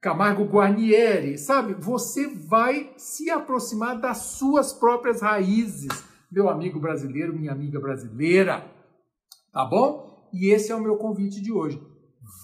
Camargo 0.00 0.44
Guarnieri, 0.44 1.38
sabe? 1.38 1.74
Você 1.74 2.26
vai 2.26 2.92
se 2.96 3.30
aproximar 3.30 4.00
das 4.00 4.16
suas 4.18 4.72
próprias 4.72 5.20
raízes, 5.20 5.90
meu 6.32 6.48
amigo 6.48 6.80
brasileiro, 6.80 7.38
minha 7.38 7.52
amiga 7.52 7.78
brasileira. 7.78 8.64
Tá 9.52 9.64
bom? 9.64 10.28
E 10.32 10.48
esse 10.52 10.72
é 10.72 10.74
o 10.74 10.80
meu 10.80 10.96
convite 10.96 11.40
de 11.40 11.52
hoje. 11.52 11.80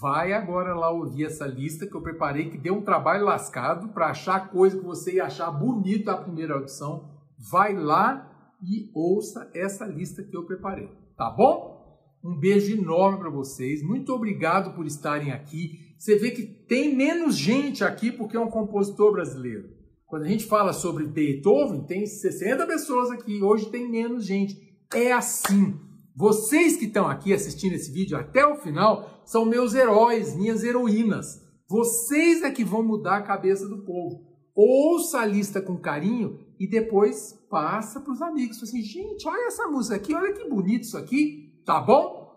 Vai 0.00 0.32
agora 0.32 0.74
lá 0.74 0.90
ouvir 0.90 1.24
essa 1.24 1.46
lista 1.46 1.86
que 1.86 1.94
eu 1.94 2.02
preparei, 2.02 2.50
que 2.50 2.58
deu 2.58 2.74
um 2.74 2.84
trabalho 2.84 3.24
lascado 3.24 3.88
para 3.88 4.08
achar 4.08 4.50
coisa 4.50 4.78
que 4.78 4.84
você 4.84 5.14
ia 5.14 5.24
achar 5.24 5.50
bonita 5.50 6.12
a 6.12 6.16
primeira 6.16 6.54
audição. 6.54 7.10
Vai 7.50 7.74
lá 7.74 8.35
e 8.62 8.90
ouça 8.94 9.50
essa 9.54 9.86
lista 9.86 10.22
que 10.22 10.36
eu 10.36 10.44
preparei. 10.44 10.88
Tá 11.16 11.30
bom? 11.30 11.76
Um 12.24 12.38
beijo 12.38 12.76
enorme 12.76 13.18
para 13.18 13.30
vocês. 13.30 13.82
Muito 13.82 14.12
obrigado 14.12 14.74
por 14.74 14.86
estarem 14.86 15.32
aqui. 15.32 15.94
Você 15.98 16.16
vê 16.16 16.30
que 16.30 16.42
tem 16.42 16.94
menos 16.94 17.36
gente 17.36 17.84
aqui 17.84 18.10
porque 18.10 18.36
é 18.36 18.40
um 18.40 18.50
compositor 18.50 19.12
brasileiro. 19.12 19.70
Quando 20.06 20.22
a 20.22 20.28
gente 20.28 20.44
fala 20.44 20.72
sobre 20.72 21.04
Beethoven, 21.04 21.84
tem 21.84 22.06
60 22.06 22.66
pessoas 22.66 23.10
aqui. 23.10 23.42
Hoje 23.42 23.70
tem 23.70 23.90
menos 23.90 24.24
gente. 24.24 24.56
É 24.94 25.12
assim. 25.12 25.78
Vocês 26.14 26.76
que 26.76 26.86
estão 26.86 27.08
aqui 27.08 27.32
assistindo 27.32 27.74
esse 27.74 27.92
vídeo 27.92 28.16
até 28.16 28.46
o 28.46 28.56
final 28.56 29.22
são 29.24 29.44
meus 29.44 29.74
heróis, 29.74 30.34
minhas 30.36 30.64
heroínas. 30.64 31.44
Vocês 31.68 32.42
é 32.42 32.50
que 32.50 32.64
vão 32.64 32.82
mudar 32.82 33.16
a 33.16 33.22
cabeça 33.22 33.68
do 33.68 33.84
povo. 33.84 34.35
Ouça 34.56 35.20
a 35.20 35.26
lista 35.26 35.60
com 35.60 35.76
carinho 35.76 36.38
e 36.58 36.66
depois 36.66 37.38
passa 37.50 38.00
para 38.00 38.12
os 38.12 38.22
amigos. 38.22 38.62
Assim, 38.62 38.80
gente, 38.80 39.28
olha 39.28 39.48
essa 39.48 39.68
música 39.68 39.96
aqui, 39.96 40.14
olha 40.14 40.32
que 40.32 40.48
bonito 40.48 40.84
isso 40.84 40.96
aqui. 40.96 41.52
Tá 41.64 41.78
bom? 41.78 42.34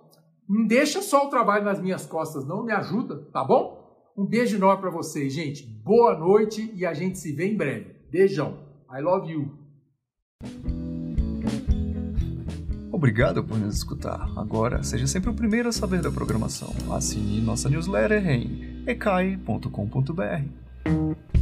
Não 0.47 0.67
deixa 0.67 1.01
só 1.01 1.27
o 1.27 1.29
trabalho 1.29 1.63
nas 1.63 1.79
minhas 1.79 2.05
costas, 2.05 2.45
não. 2.45 2.65
Me 2.65 2.73
ajuda, 2.73 3.25
tá 3.31 3.43
bom? 3.43 3.79
Um 4.17 4.25
beijo 4.25 4.57
enorme 4.57 4.81
para 4.81 4.89
vocês, 4.89 5.31
gente. 5.31 5.65
Boa 5.65 6.17
noite 6.17 6.69
e 6.75 6.85
a 6.85 6.93
gente 6.93 7.17
se 7.17 7.31
vê 7.31 7.47
em 7.47 7.55
breve. 7.55 7.95
Beijão. 8.11 8.67
I 8.91 9.01
love 9.01 9.31
you. 9.31 9.57
Obrigado 12.91 13.41
por 13.41 13.57
nos 13.57 13.77
escutar. 13.77 14.29
Agora, 14.35 14.83
seja 14.83 15.07
sempre 15.07 15.29
o 15.29 15.33
primeiro 15.33 15.69
a 15.69 15.71
saber 15.71 16.01
da 16.01 16.11
programação. 16.11 16.73
Assine 16.91 17.39
nossa 17.39 17.69
newsletter 17.69 18.27
em 18.27 18.83
ecai.com.br. 18.85 21.38